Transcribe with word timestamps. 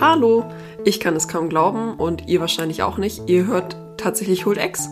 Hallo, 0.00 0.50
ich 0.82 0.98
kann 0.98 1.14
es 1.14 1.28
kaum 1.28 1.50
glauben 1.50 1.92
und 1.96 2.26
ihr 2.26 2.40
wahrscheinlich 2.40 2.82
auch 2.82 2.96
nicht. 2.96 3.28
Ihr 3.28 3.46
hört 3.46 3.76
tatsächlich 3.98 4.46
Hold 4.46 4.56
X. 4.56 4.88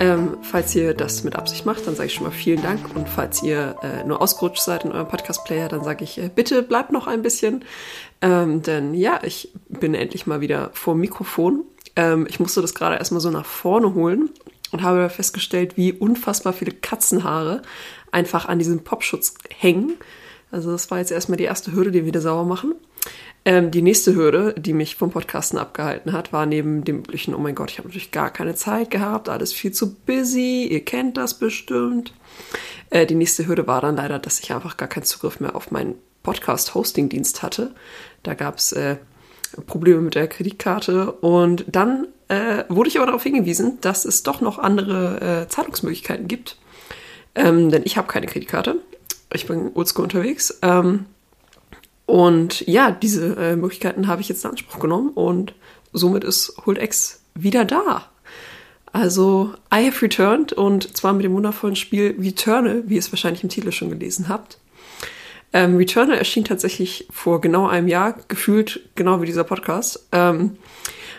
Ähm, 0.00 0.36
falls 0.42 0.74
ihr 0.74 0.94
das 0.94 1.22
mit 1.22 1.36
Absicht 1.36 1.64
macht, 1.64 1.86
dann 1.86 1.94
sage 1.94 2.08
ich 2.08 2.14
schon 2.14 2.24
mal 2.24 2.32
vielen 2.32 2.60
Dank. 2.60 2.80
Und 2.96 3.08
falls 3.08 3.40
ihr 3.40 3.76
äh, 3.82 4.02
nur 4.02 4.20
ausgerutscht 4.20 4.60
seid 4.60 4.84
in 4.84 4.90
eurem 4.90 5.06
Podcast-Player, 5.06 5.68
dann 5.68 5.84
sage 5.84 6.02
ich 6.02 6.18
äh, 6.18 6.28
bitte 6.28 6.64
bleibt 6.64 6.90
noch 6.90 7.06
ein 7.06 7.22
bisschen. 7.22 7.64
Ähm, 8.20 8.60
denn 8.62 8.94
ja, 8.94 9.20
ich 9.22 9.52
bin 9.68 9.94
endlich 9.94 10.26
mal 10.26 10.40
wieder 10.40 10.70
vor 10.72 10.94
dem 10.94 11.02
Mikrofon. 11.02 11.62
Ähm, 11.94 12.26
ich 12.28 12.40
musste 12.40 12.60
das 12.60 12.74
gerade 12.74 12.96
erstmal 12.96 13.20
so 13.20 13.30
nach 13.30 13.46
vorne 13.46 13.94
holen 13.94 14.28
und 14.72 14.82
habe 14.82 15.08
festgestellt, 15.08 15.76
wie 15.76 15.92
unfassbar 15.92 16.52
viele 16.52 16.72
Katzenhaare 16.72 17.62
einfach 18.10 18.48
an 18.48 18.58
diesem 18.58 18.82
Popschutz 18.82 19.34
hängen. 19.56 19.92
Also 20.50 20.72
das 20.72 20.90
war 20.90 20.98
jetzt 20.98 21.12
erstmal 21.12 21.36
die 21.36 21.44
erste 21.44 21.72
Hürde, 21.72 21.92
die 21.92 22.00
wir 22.00 22.06
wieder 22.06 22.20
sauber 22.20 22.44
machen. 22.44 22.74
Ähm, 23.48 23.70
die 23.70 23.80
nächste 23.80 24.14
Hürde, 24.14 24.54
die 24.58 24.74
mich 24.74 24.96
vom 24.96 25.10
Podcasten 25.10 25.58
abgehalten 25.58 26.12
hat, 26.12 26.34
war 26.34 26.44
neben 26.44 26.84
dem 26.84 26.98
üblichen, 26.98 27.34
oh 27.34 27.38
mein 27.38 27.54
Gott, 27.54 27.70
ich 27.70 27.78
habe 27.78 27.88
natürlich 27.88 28.10
gar 28.10 28.30
keine 28.30 28.54
Zeit 28.54 28.90
gehabt, 28.90 29.30
alles 29.30 29.54
viel 29.54 29.72
zu 29.72 29.94
busy, 29.94 30.66
ihr 30.66 30.84
kennt 30.84 31.16
das 31.16 31.32
bestimmt. 31.32 32.12
Äh, 32.90 33.06
die 33.06 33.14
nächste 33.14 33.46
Hürde 33.46 33.66
war 33.66 33.80
dann 33.80 33.96
leider, 33.96 34.18
dass 34.18 34.38
ich 34.40 34.52
einfach 34.52 34.76
gar 34.76 34.86
keinen 34.86 35.04
Zugriff 35.04 35.40
mehr 35.40 35.56
auf 35.56 35.70
meinen 35.70 35.94
Podcast-Hosting-Dienst 36.24 37.42
hatte. 37.42 37.74
Da 38.22 38.34
gab 38.34 38.58
es 38.58 38.72
äh, 38.72 38.96
Probleme 39.66 40.02
mit 40.02 40.14
der 40.14 40.28
Kreditkarte 40.28 41.12
und 41.12 41.64
dann 41.68 42.06
äh, 42.28 42.64
wurde 42.68 42.90
ich 42.90 42.98
aber 42.98 43.06
darauf 43.06 43.22
hingewiesen, 43.22 43.78
dass 43.80 44.04
es 44.04 44.24
doch 44.24 44.42
noch 44.42 44.58
andere 44.58 45.46
äh, 45.46 45.48
Zahlungsmöglichkeiten 45.48 46.28
gibt. 46.28 46.58
Ähm, 47.34 47.70
denn 47.70 47.80
ich 47.86 47.96
habe 47.96 48.08
keine 48.08 48.26
Kreditkarte. 48.26 48.76
Ich 49.32 49.46
bin 49.46 49.70
oldschool 49.72 50.04
unterwegs. 50.04 50.58
Ähm, 50.60 51.06
und 52.08 52.66
ja, 52.66 52.90
diese 52.90 53.36
äh, 53.36 53.54
Möglichkeiten 53.54 54.06
habe 54.06 54.22
ich 54.22 54.30
jetzt 54.30 54.42
in 54.42 54.50
Anspruch 54.52 54.78
genommen 54.78 55.10
und 55.10 55.52
somit 55.92 56.24
ist 56.24 56.54
HoldX 56.64 57.20
wieder 57.34 57.66
da. 57.66 58.08
Also, 58.94 59.52
I 59.70 59.84
have 59.84 60.00
returned 60.00 60.54
und 60.54 60.96
zwar 60.96 61.12
mit 61.12 61.26
dem 61.26 61.34
wundervollen 61.34 61.76
Spiel 61.76 62.16
Returnal, 62.18 62.84
wie 62.86 62.94
ihr 62.94 63.00
es 63.00 63.12
wahrscheinlich 63.12 63.42
im 63.42 63.50
Titel 63.50 63.72
schon 63.72 63.90
gelesen 63.90 64.30
habt. 64.30 64.56
Ähm, 65.52 65.76
Returnal 65.76 66.16
erschien 66.16 66.46
tatsächlich 66.46 67.06
vor 67.10 67.42
genau 67.42 67.68
einem 67.68 67.88
Jahr, 67.88 68.14
gefühlt 68.26 68.88
genau 68.94 69.20
wie 69.20 69.26
dieser 69.26 69.44
Podcast. 69.44 70.08
Ähm, 70.10 70.56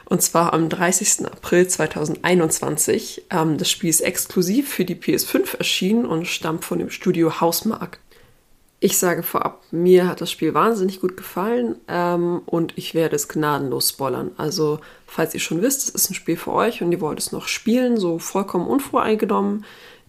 und 0.06 0.24
zwar 0.24 0.54
am 0.54 0.70
30. 0.70 1.28
April 1.28 1.68
2021. 1.68 3.26
Ähm, 3.30 3.60
das 3.60 3.70
Spiel 3.70 3.92
ist 3.92 4.02
exklusiv 4.02 4.68
für 4.74 4.86
die 4.86 4.96
PS5 4.96 5.56
erschienen 5.56 6.08
und 6.08 6.26
stammt 6.26 6.66
von 6.66 6.80
dem 6.80 6.90
Studio 6.90 7.42
Housemark. 7.42 8.00
Ich 8.82 8.98
sage 8.98 9.24
vorab, 9.24 9.62
mir 9.72 10.08
hat 10.08 10.22
das 10.22 10.32
Spiel 10.32 10.54
wahnsinnig 10.54 11.02
gut 11.02 11.18
gefallen 11.18 11.76
ähm, 11.90 12.42
und 12.46 12.78
ich 12.78 12.96
werde 12.96 13.18
es 13.18 13.28
gnadenlos 13.28 13.90
spoilern. 13.90 14.32
Also, 14.38 14.80
falls 15.06 15.34
ihr 15.34 15.42
schon 15.42 15.62
wisst, 15.62 15.84
es 15.84 15.90
ist 15.90 16.12
ein 16.12 16.14
Spiel 16.14 16.38
für 16.38 16.54
euch 16.54 16.82
und 16.82 16.94
ihr 16.94 17.02
wollt 17.02 17.20
es 17.20 17.34
noch 17.34 17.50
spielen, 17.50 17.98
so 17.98 18.20
vollkommen 18.20 18.68
unvoreingenommen, 18.68 19.66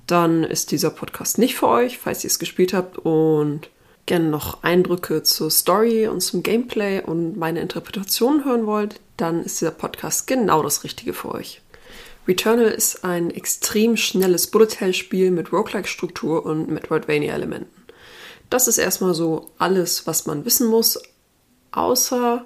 dann 0.06 0.44
ist 0.44 0.70
dieser 0.70 0.90
Podcast 0.90 1.38
nicht 1.38 1.56
für 1.56 1.66
euch, 1.66 1.98
falls 1.98 2.22
ihr 2.22 2.28
es 2.28 2.38
gespielt 2.38 2.72
habt 2.72 2.98
und 2.98 3.68
gerne 4.06 4.28
noch 4.28 4.62
Eindrücke 4.62 5.24
zur 5.24 5.50
Story 5.50 6.06
und 6.06 6.20
zum 6.20 6.44
Gameplay 6.44 7.02
und 7.02 7.36
meine 7.36 7.60
Interpretation 7.60 8.44
hören 8.44 8.66
wollt, 8.66 9.00
dann 9.16 9.44
ist 9.44 9.60
dieser 9.60 9.72
Podcast 9.72 10.28
genau 10.28 10.62
das 10.62 10.84
Richtige 10.84 11.12
für 11.12 11.32
euch. 11.32 11.60
Returnal 12.28 12.66
ist 12.66 13.04
ein 13.04 13.30
extrem 13.30 13.96
schnelles 13.96 14.46
Bullet-Hell-Spiel 14.46 15.32
mit 15.32 15.52
Roguelike-Struktur 15.52 16.46
und 16.46 16.70
Metroidvania-Elementen. 16.70 17.79
Das 18.50 18.66
ist 18.66 18.78
erstmal 18.78 19.14
so 19.14 19.50
alles, 19.58 20.06
was 20.06 20.26
man 20.26 20.44
wissen 20.44 20.66
muss, 20.66 21.00
außer 21.70 22.44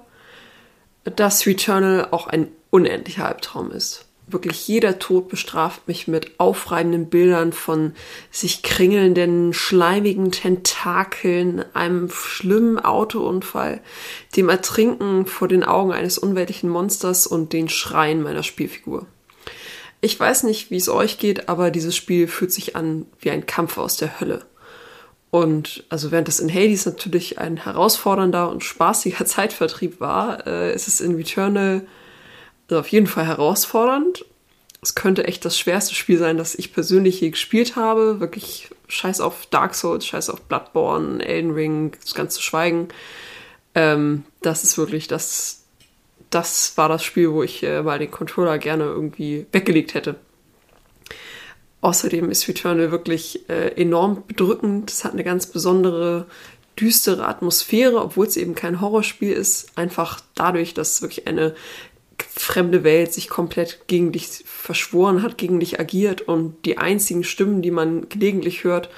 dass 1.03 1.45
Returnal 1.45 2.07
auch 2.11 2.27
ein 2.27 2.47
unendlicher 2.69 3.27
Albtraum 3.27 3.71
ist. 3.71 4.05
Wirklich 4.27 4.67
jeder 4.67 4.97
Tod 4.97 5.29
bestraft 5.29 5.87
mich 5.87 6.07
mit 6.07 6.39
aufreibenden 6.39 7.09
Bildern 7.09 7.53
von 7.53 7.93
sich 8.31 8.63
kringelnden, 8.63 9.53
schleimigen 9.53 10.31
Tentakeln, 10.31 11.63
einem 11.75 12.09
schlimmen 12.09 12.79
Autounfall, 12.79 13.81
dem 14.35 14.49
Ertrinken 14.49 15.27
vor 15.27 15.47
den 15.47 15.63
Augen 15.63 15.91
eines 15.91 16.17
unweltlichen 16.17 16.71
Monsters 16.71 17.27
und 17.27 17.53
den 17.53 17.69
Schreien 17.69 18.23
meiner 18.23 18.41
Spielfigur. 18.41 19.05
Ich 20.01 20.19
weiß 20.19 20.43
nicht, 20.43 20.71
wie 20.71 20.77
es 20.77 20.89
euch 20.89 21.19
geht, 21.19 21.47
aber 21.47 21.69
dieses 21.69 21.95
Spiel 21.95 22.27
fühlt 22.27 22.51
sich 22.51 22.75
an 22.75 23.05
wie 23.19 23.29
ein 23.29 23.45
Kampf 23.45 23.77
aus 23.77 23.97
der 23.97 24.19
Hölle. 24.19 24.43
Und 25.31 25.83
also 25.89 26.11
während 26.11 26.27
das 26.27 26.39
in 26.39 26.49
Hades 26.49 26.85
natürlich 26.85 27.39
ein 27.39 27.57
herausfordernder 27.57 28.49
und 28.49 28.63
spaßiger 28.63 29.25
Zeitvertrieb 29.25 29.99
war, 29.99 30.47
äh, 30.47 30.73
ist 30.73 30.87
es 30.87 31.01
in 31.01 31.15
Returnal 31.15 31.85
also 32.69 32.79
auf 32.79 32.87
jeden 32.87 33.07
Fall 33.07 33.27
herausfordernd. 33.27 34.25
Es 34.81 34.95
könnte 34.95 35.27
echt 35.27 35.45
das 35.45 35.57
schwerste 35.57 35.95
Spiel 35.95 36.17
sein, 36.17 36.37
das 36.37 36.55
ich 36.55 36.73
persönlich 36.73 37.21
je 37.21 37.31
gespielt 37.31 37.75
habe. 37.75 38.19
Wirklich 38.19 38.69
scheiß 38.87 39.19
auf 39.19 39.47
Dark 39.47 39.75
Souls, 39.75 40.05
scheiß 40.05 40.29
auf 40.29 40.41
Bloodborne, 40.43 41.25
Elden 41.25 41.51
Ring, 41.51 41.95
das 42.01 42.13
ganze 42.13 42.41
Schweigen. 42.41 42.89
Ähm, 43.73 44.23
das 44.41 44.63
ist 44.63 44.77
wirklich 44.77 45.07
das, 45.07 45.63
das 46.29 46.77
war 46.77 46.87
das 46.89 47.03
Spiel, 47.03 47.31
wo 47.31 47.43
ich 47.43 47.63
äh, 47.63 47.81
mal 47.81 47.99
den 47.99 48.11
Controller 48.11 48.57
gerne 48.57 48.83
irgendwie 48.83 49.47
weggelegt 49.51 49.93
hätte. 49.95 50.15
Außerdem 51.81 52.29
ist 52.31 52.47
Returnal 52.47 52.91
wirklich 52.91 53.47
äh, 53.49 53.79
enorm 53.79 54.23
bedrückend. 54.27 54.91
Es 54.91 55.03
hat 55.03 55.13
eine 55.13 55.23
ganz 55.23 55.47
besondere, 55.47 56.25
düstere 56.79 57.27
Atmosphäre, 57.27 58.01
obwohl 58.01 58.27
es 58.27 58.37
eben 58.37 58.55
kein 58.55 58.81
Horrorspiel 58.81 59.31
ist. 59.31 59.77
Einfach 59.77 60.19
dadurch, 60.33 60.73
dass 60.73 61.01
wirklich 61.01 61.27
eine 61.27 61.55
fremde 62.17 62.83
Welt 62.83 63.13
sich 63.13 63.29
komplett 63.29 63.87
gegen 63.87 64.11
dich 64.11 64.43
verschworen 64.45 65.21
hat, 65.21 65.37
gegen 65.37 65.59
dich 65.59 65.79
agiert 65.79 66.21
und 66.21 66.65
die 66.65 66.77
einzigen 66.77 67.23
Stimmen, 67.23 67.61
die 67.61 67.71
man 67.71 68.09
gelegentlich 68.09 68.63
hört, 68.63 68.89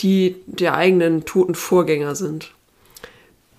die 0.00 0.36
der 0.46 0.74
eigenen 0.74 1.24
toten 1.24 1.54
Vorgänger 1.54 2.14
sind. 2.14 2.52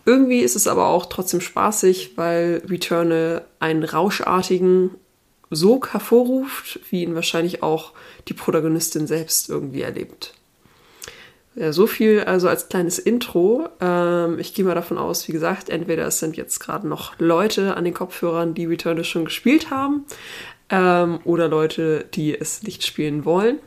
Irgendwie 0.05 0.39
ist 0.39 0.55
es 0.55 0.67
aber 0.67 0.87
auch 0.87 1.05
trotzdem 1.05 1.39
spaßig, 1.39 2.17
weil 2.17 2.61
Returnal 2.67 3.45
einen 3.59 3.83
rauschartigen, 3.83 4.91
Sog 5.55 5.93
hervorruft, 5.93 6.79
wie 6.89 7.03
ihn 7.03 7.15
wahrscheinlich 7.15 7.63
auch 7.63 7.93
die 8.27 8.33
Protagonistin 8.33 9.07
selbst 9.07 9.49
irgendwie 9.49 9.81
erlebt. 9.81 10.33
Ja, 11.55 11.71
so 11.71 11.85
viel 11.85 12.21
also 12.21 12.49
als 12.49 12.67
kleines 12.67 12.97
Intro. 12.97 13.69
Ähm, 13.79 14.39
ich 14.39 14.53
gehe 14.53 14.65
mal 14.65 14.73
davon 14.73 14.97
aus, 14.97 15.27
wie 15.27 15.31
gesagt, 15.31 15.69
entweder 15.69 16.07
es 16.07 16.19
sind 16.19 16.35
jetzt 16.35 16.59
gerade 16.59 16.87
noch 16.87 17.19
Leute 17.19 17.77
an 17.77 17.83
den 17.83 17.93
Kopfhörern, 17.93 18.55
die 18.55 18.65
Returnal 18.65 19.03
schon 19.03 19.25
gespielt 19.25 19.69
haben, 19.69 20.05
ähm, 20.69 21.19
oder 21.25 21.47
Leute, 21.47 22.05
die 22.13 22.37
es 22.37 22.63
nicht 22.63 22.85
spielen 22.85 23.23
wollen. 23.25 23.59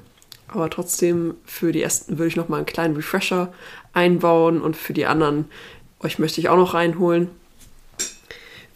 Aber 0.48 0.68
trotzdem, 0.70 1.34
für 1.44 1.70
die 1.70 1.82
ersten 1.82 2.18
würde 2.18 2.28
ich 2.28 2.36
noch 2.36 2.48
mal 2.48 2.58
einen 2.58 2.66
kleinen 2.66 2.96
Refresher 2.96 3.52
einbauen 3.92 4.60
und 4.60 4.76
für 4.76 4.92
die 4.92 5.06
anderen, 5.06 5.46
euch 6.00 6.18
möchte 6.18 6.40
ich 6.40 6.48
auch 6.48 6.56
noch 6.56 6.74
reinholen. 6.74 7.30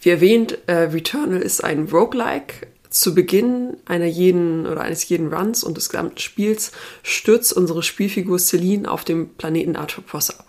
Wie 0.01 0.09
erwähnt, 0.09 0.57
äh, 0.67 0.73
Returnal 0.73 1.41
ist 1.41 1.63
ein 1.63 1.87
Roguelike, 1.89 2.67
zu 2.91 3.15
Beginn 3.15 3.77
einer 3.85 4.05
jeden 4.05 4.67
oder 4.67 4.81
eines 4.81 5.07
jeden 5.07 5.33
Runs 5.33 5.63
und 5.63 5.77
des 5.77 5.89
gesamten 5.89 6.19
Spiels 6.19 6.71
stürzt 7.03 7.53
unsere 7.53 7.83
Spielfigur 7.83 8.37
Celine 8.37 8.89
auf 8.91 9.03
dem 9.03 9.29
Planeten 9.29 9.75
Atropos 9.75 10.29
ab, 10.29 10.45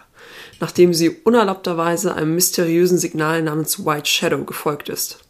nachdem 0.60 0.92
sie 0.92 1.10
unerlaubterweise 1.10 2.14
einem 2.14 2.34
mysteriösen 2.34 2.98
Signal 2.98 3.42
namens 3.42 3.86
White 3.86 4.08
Shadow 4.08 4.44
gefolgt 4.44 4.88
ist. 4.88 5.20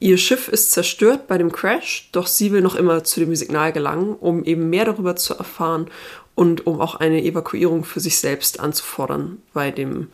Ihr 0.00 0.18
Schiff 0.18 0.48
ist 0.48 0.72
zerstört 0.72 1.28
bei 1.28 1.38
dem 1.38 1.52
Crash, 1.52 2.08
doch 2.10 2.26
sie 2.26 2.50
will 2.50 2.60
noch 2.60 2.74
immer 2.74 3.04
zu 3.04 3.20
dem 3.20 3.36
Signal 3.36 3.72
gelangen, 3.72 4.16
um 4.16 4.42
eben 4.42 4.68
mehr 4.68 4.84
darüber 4.84 5.14
zu 5.14 5.34
erfahren 5.34 5.86
und 6.34 6.66
um 6.66 6.80
auch 6.80 6.96
eine 6.96 7.22
Evakuierung 7.22 7.84
für 7.84 8.00
sich 8.00 8.18
selbst 8.18 8.58
anzufordern 8.58 9.40
bei 9.52 9.70
dem 9.70 10.08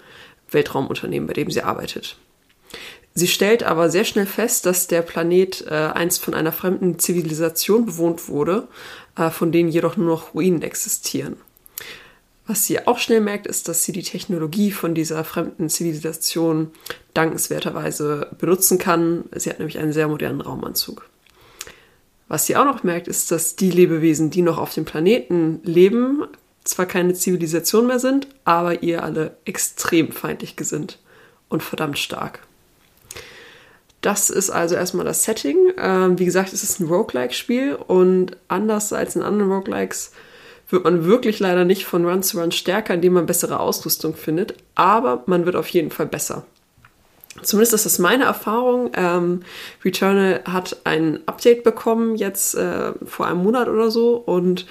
Weltraumunternehmen, 0.51 1.27
bei 1.27 1.33
dem 1.33 1.51
sie 1.51 1.63
arbeitet. 1.63 2.19
Sie 3.19 3.27
stellt 3.27 3.65
aber 3.65 3.91
sehr 3.91 4.05
schnell 4.05 4.27
fest, 4.27 4.65
dass 4.65 4.87
der 4.87 5.03
Planet 5.03 5.65
äh, 5.67 5.75
einst 5.75 6.23
von 6.23 6.35
einer 6.35 6.53
fremden 6.53 7.01
Zivilisation 7.01 7.85
bewohnt 7.85 8.29
wurde, 8.29 8.69
äh, 9.17 9.31
von 9.31 9.51
denen 9.51 9.69
jedoch 9.69 9.97
nur 9.97 10.07
noch 10.07 10.35
Ruinen 10.35 10.63
existieren. 10.63 11.37
Was 12.47 12.65
sie 12.65 12.87
auch 12.87 12.99
schnell 12.99 13.21
merkt, 13.21 13.49
ist, 13.49 13.67
dass 13.67 13.83
sie 13.83 13.91
die 13.91 14.05
Technologie 14.05 14.71
von 14.71 14.95
dieser 14.95 15.25
fremden 15.25 15.69
Zivilisation 15.69 16.71
dankenswerterweise 17.13 18.29
benutzen 18.39 18.79
kann. 18.79 19.25
Sie 19.35 19.51
hat 19.51 19.59
nämlich 19.59 19.79
einen 19.79 19.93
sehr 19.93 20.07
modernen 20.07 20.41
Raumanzug. 20.41 21.11
Was 22.29 22.47
sie 22.47 22.55
auch 22.55 22.65
noch 22.65 22.85
merkt, 22.85 23.09
ist, 23.09 23.33
dass 23.33 23.57
die 23.57 23.73
Lebewesen, 23.73 24.31
die 24.31 24.43
noch 24.43 24.59
auf 24.59 24.73
dem 24.73 24.85
Planeten 24.85 25.59
leben, 25.65 26.23
zwar 26.63 26.87
keine 26.87 27.15
Zivilisation 27.15 27.89
mehr 27.89 27.99
sind, 27.99 28.29
aber 28.45 28.85
ihr 28.85 29.03
alle 29.03 29.37
extrem 29.45 30.13
feindlich 30.13 30.55
gesinnt 30.55 31.01
und 31.49 31.65
verdammt 31.65 31.99
stark. 31.99 32.47
Das 34.01 34.31
ist 34.31 34.51
also 34.51 34.75
erstmal 34.75 35.05
das 35.05 35.25
Setting. 35.25 35.73
Ähm, 35.77 36.19
wie 36.19 36.25
gesagt, 36.25 36.53
es 36.53 36.63
ist 36.63 36.81
ein 36.81 36.87
Roguelike-Spiel 36.87 37.75
und 37.75 38.37
anders 38.47 38.93
als 38.93 39.17
in 39.17 39.23
anderen 39.23 39.51
Roguelikes 39.51 40.13
wird 40.71 40.85
man 40.85 41.05
wirklich 41.05 41.41
leider 41.41 41.65
nicht 41.65 41.87
von 41.87 42.05
Run 42.05 42.23
zu 42.23 42.39
Run 42.39 42.53
stärker, 42.53 42.95
indem 42.95 43.15
man 43.15 43.27
bessere 43.27 43.59
Ausrüstung 43.59 44.15
findet, 44.15 44.55
aber 44.75 45.23
man 45.27 45.47
wird 45.47 45.57
auf 45.57 45.69
jeden 45.69 45.91
Fall 45.91 46.07
besser. 46.07 46.45
Zumindest 47.43 47.73
ist 47.73 47.87
das 47.87 47.99
meine 47.99 48.25
Erfahrung. 48.25 48.91
Ähm, 48.95 49.41
Returnal 49.85 50.43
hat 50.45 50.79
ein 50.85 51.21
Update 51.27 51.63
bekommen 51.63 52.17
jetzt 52.17 52.55
äh, 52.55 52.93
vor 53.05 53.27
einem 53.27 53.43
Monat 53.43 53.69
oder 53.69 53.91
so 53.91 54.17
und 54.17 54.67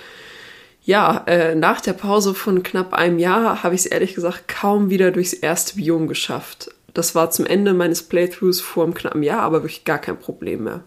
ja, 0.84 1.24
äh, 1.28 1.54
nach 1.54 1.82
der 1.82 1.94
Pause 1.94 2.34
von 2.34 2.64
knapp 2.64 2.94
einem 2.94 3.20
Jahr 3.20 3.62
habe 3.62 3.76
ich 3.76 3.82
es 3.82 3.88
ehrlich 3.88 4.16
gesagt 4.16 4.48
kaum 4.48 4.90
wieder 4.90 5.12
durchs 5.12 5.34
erste 5.34 5.76
Biom 5.76 6.08
geschafft. 6.08 6.70
Das 6.98 7.14
war 7.14 7.30
zum 7.30 7.46
Ende 7.46 7.76
meines 7.76 8.02
Playthroughs 8.02 8.60
vor 8.60 8.84
einem 8.84 8.96
knappen 8.96 9.22
Jahr, 9.22 9.42
aber 9.42 9.62
wirklich 9.62 9.86
gar 9.86 10.00
kein 10.00 10.18
Problem 10.18 10.64
mehr. 10.64 10.84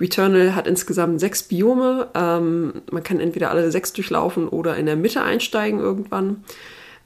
Returnal 0.00 0.56
hat 0.56 0.66
insgesamt 0.66 1.20
sechs 1.20 1.44
Biome. 1.44 2.08
Ähm, 2.14 2.82
man 2.90 3.04
kann 3.04 3.20
entweder 3.20 3.52
alle 3.52 3.70
sechs 3.70 3.92
durchlaufen 3.92 4.48
oder 4.48 4.76
in 4.76 4.86
der 4.86 4.96
Mitte 4.96 5.22
einsteigen 5.22 5.78
irgendwann. 5.78 6.42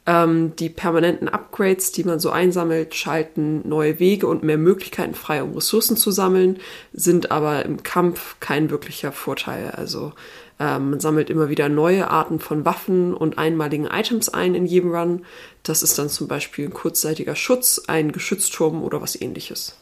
Ähm, 0.07 0.57
die 0.57 0.71
permanenten 0.71 1.29
Upgrades, 1.29 1.93
die 1.93 2.05
man 2.05 2.19
so 2.19 2.31
einsammelt, 2.31 2.95
schalten 2.95 3.69
neue 3.69 3.99
Wege 3.99 4.29
und 4.29 4.43
mehr 4.43 4.57
Möglichkeiten 4.57 5.15
frei, 5.15 5.43
um 5.43 5.53
Ressourcen 5.53 5.99
zu 5.99 6.11
sammeln, 6.11 6.59
sind 6.95 7.31
aber 7.31 7.67
im 7.67 7.83
Kampf 7.83 8.37
kein 8.41 8.71
wirklicher 8.71 9.13
Vorteil. 9.13 9.73
Also 9.73 10.15
ähm, 10.59 10.91
man 10.91 11.01
sammelt 11.01 11.29
immer 11.29 11.49
wieder 11.49 11.69
neue 11.69 12.11
Arten 12.11 12.41
von 12.41 12.65
Waffen 12.65 13.13
und 13.15 13.39
einmaligen 13.39 13.87
Items 13.87 14.29
ein 14.29 14.55
in 14.55 14.67
jedem 14.67 14.95
Run. 14.95 15.25
Das 15.63 15.83
ist 15.83 15.99
dann 15.99 16.09
zum 16.09 16.29
Beispiel 16.29 16.67
ein 16.67 16.73
kurzzeitiger 16.73 17.37
Schutz, 17.37 17.83
ein 17.87 18.13
Geschützturm 18.13 18.83
oder 18.83 19.03
was 19.03 19.21
ähnliches. 19.21 19.77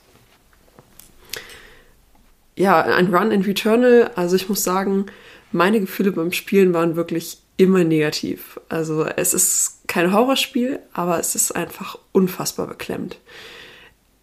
Ja, 2.57 2.81
ein 2.81 3.15
Run 3.15 3.31
in 3.31 3.43
Returnal, 3.43 4.11
also 4.15 4.37
ich 4.37 4.49
muss 4.49 4.63
sagen, 4.63 5.07
meine 5.53 5.81
Gefühle 5.81 6.13
beim 6.13 6.33
Spielen 6.33 6.73
waren 6.73 6.97
wirklich 6.97 7.39
immer 7.57 7.85
negativ. 7.85 8.61
Also 8.69 9.05
es 9.05 9.35
ist 9.35 9.87
kein 9.87 10.13
Horrorspiel, 10.13 10.81
aber 10.93 11.19
es 11.21 11.35
ist 11.35 11.53
einfach 11.53 11.99
unfassbar 12.13 12.67
beklemmt. 12.67 13.19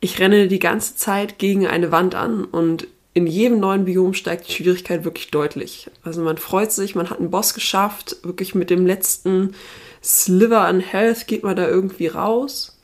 Ich 0.01 0.19
renne 0.19 0.47
die 0.47 0.59
ganze 0.59 0.95
Zeit 0.95 1.39
gegen 1.39 1.67
eine 1.67 1.91
Wand 1.91 2.15
an 2.15 2.43
und 2.43 2.87
in 3.13 3.27
jedem 3.27 3.59
neuen 3.59 3.85
Biom 3.85 4.13
steigt 4.13 4.47
die 4.47 4.53
Schwierigkeit 4.53 5.03
wirklich 5.03 5.31
deutlich. 5.31 5.89
Also 6.03 6.21
man 6.21 6.37
freut 6.37 6.71
sich, 6.71 6.95
man 6.95 7.09
hat 7.09 7.19
einen 7.19 7.31
Boss 7.31 7.53
geschafft, 7.53 8.17
wirklich 8.23 8.55
mit 8.55 8.69
dem 8.69 8.85
letzten 8.85 9.53
Sliver 10.01 10.61
an 10.61 10.79
Health 10.79 11.27
geht 11.27 11.43
man 11.43 11.55
da 11.55 11.67
irgendwie 11.67 12.07
raus, 12.07 12.77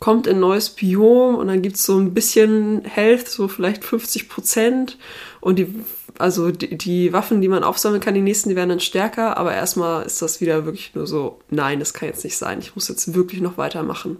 kommt 0.00 0.26
in 0.26 0.36
ein 0.36 0.40
neues 0.40 0.70
Biom 0.70 1.36
und 1.36 1.46
dann 1.46 1.62
gibt 1.62 1.76
es 1.76 1.84
so 1.84 1.96
ein 1.96 2.12
bisschen 2.12 2.84
Health, 2.84 3.28
so 3.28 3.46
vielleicht 3.46 3.84
50 3.84 4.28
Prozent 4.28 4.98
und 5.40 5.58
die 5.58 5.72
also 6.18 6.50
die, 6.50 6.76
die, 6.76 7.12
Waffen, 7.12 7.40
die 7.40 7.48
man 7.48 7.64
aufsammeln 7.64 8.00
kann, 8.00 8.14
die 8.14 8.20
nächsten, 8.20 8.50
die 8.50 8.56
werden 8.56 8.68
dann 8.68 8.80
stärker, 8.80 9.36
aber 9.38 9.54
erstmal 9.54 10.04
ist 10.04 10.20
das 10.20 10.40
wieder 10.40 10.64
wirklich 10.66 10.94
nur 10.94 11.06
so, 11.06 11.40
nein, 11.50 11.78
das 11.78 11.94
kann 11.94 12.08
jetzt 12.08 12.24
nicht 12.24 12.36
sein. 12.36 12.58
Ich 12.60 12.74
muss 12.74 12.88
jetzt 12.88 13.14
wirklich 13.14 13.40
noch 13.40 13.56
weitermachen. 13.56 14.18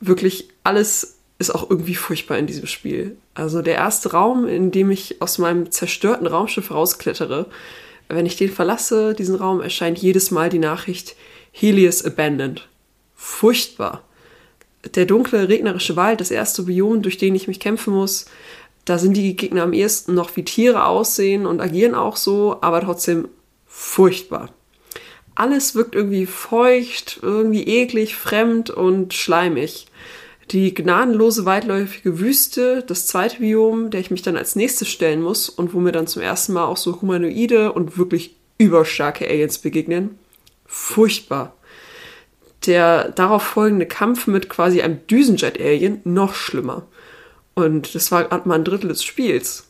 Wirklich 0.00 0.48
alles 0.64 1.18
ist 1.42 1.50
auch 1.50 1.68
irgendwie 1.68 1.94
furchtbar 1.94 2.38
in 2.38 2.46
diesem 2.46 2.66
Spiel. 2.66 3.16
Also 3.34 3.60
der 3.60 3.74
erste 3.74 4.12
Raum, 4.12 4.46
in 4.46 4.70
dem 4.70 4.90
ich 4.90 5.20
aus 5.20 5.38
meinem 5.38 5.70
zerstörten 5.70 6.26
Raumschiff 6.26 6.70
rausklettere, 6.70 7.46
wenn 8.08 8.26
ich 8.26 8.36
den 8.36 8.50
verlasse, 8.50 9.14
diesen 9.14 9.34
Raum, 9.34 9.60
erscheint 9.60 9.98
jedes 9.98 10.30
Mal 10.30 10.48
die 10.48 10.58
Nachricht 10.58 11.16
Helios 11.50 12.04
Abandoned. 12.04 12.68
Furchtbar. 13.14 14.02
Der 14.94 15.06
dunkle, 15.06 15.48
regnerische 15.48 15.96
Wald, 15.96 16.20
das 16.20 16.30
erste 16.30 16.62
Biom, 16.64 17.02
durch 17.02 17.18
den 17.18 17.34
ich 17.34 17.48
mich 17.48 17.60
kämpfen 17.60 17.92
muss, 17.92 18.26
da 18.84 18.98
sind 18.98 19.16
die 19.16 19.36
Gegner 19.36 19.62
am 19.62 19.72
ehesten 19.72 20.14
noch 20.14 20.34
wie 20.36 20.44
Tiere 20.44 20.86
aussehen 20.86 21.46
und 21.46 21.60
agieren 21.60 21.94
auch 21.94 22.16
so, 22.16 22.58
aber 22.60 22.80
trotzdem 22.80 23.28
furchtbar. 23.66 24.50
Alles 25.34 25.74
wirkt 25.74 25.94
irgendwie 25.94 26.26
feucht, 26.26 27.20
irgendwie 27.22 27.62
eklig, 27.62 28.16
fremd 28.16 28.70
und 28.70 29.14
schleimig. 29.14 29.86
Die 30.52 30.74
gnadenlose 30.74 31.46
weitläufige 31.46 32.20
Wüste, 32.20 32.84
das 32.86 33.06
zweite 33.06 33.38
Biom, 33.38 33.88
der 33.90 34.00
ich 34.00 34.10
mich 34.10 34.20
dann 34.20 34.36
als 34.36 34.54
nächstes 34.54 34.88
stellen 34.88 35.22
muss 35.22 35.48
und 35.48 35.72
wo 35.72 35.80
mir 35.80 35.92
dann 35.92 36.06
zum 36.06 36.20
ersten 36.20 36.52
Mal 36.52 36.66
auch 36.66 36.76
so 36.76 37.00
humanoide 37.00 37.72
und 37.72 37.96
wirklich 37.96 38.36
überstarke 38.58 39.26
Aliens 39.26 39.58
begegnen. 39.58 40.18
Furchtbar. 40.66 41.54
Der 42.66 43.08
darauf 43.08 43.42
folgende 43.42 43.86
Kampf 43.86 44.26
mit 44.26 44.50
quasi 44.50 44.82
einem 44.82 45.06
Düsenjet-Alien 45.06 46.02
noch 46.04 46.34
schlimmer. 46.34 46.86
Und 47.54 47.94
das 47.94 48.12
war 48.12 48.24
gerade 48.24 48.46
mal 48.46 48.56
ein 48.56 48.64
Drittel 48.64 48.88
des 48.88 49.02
Spiels. 49.02 49.68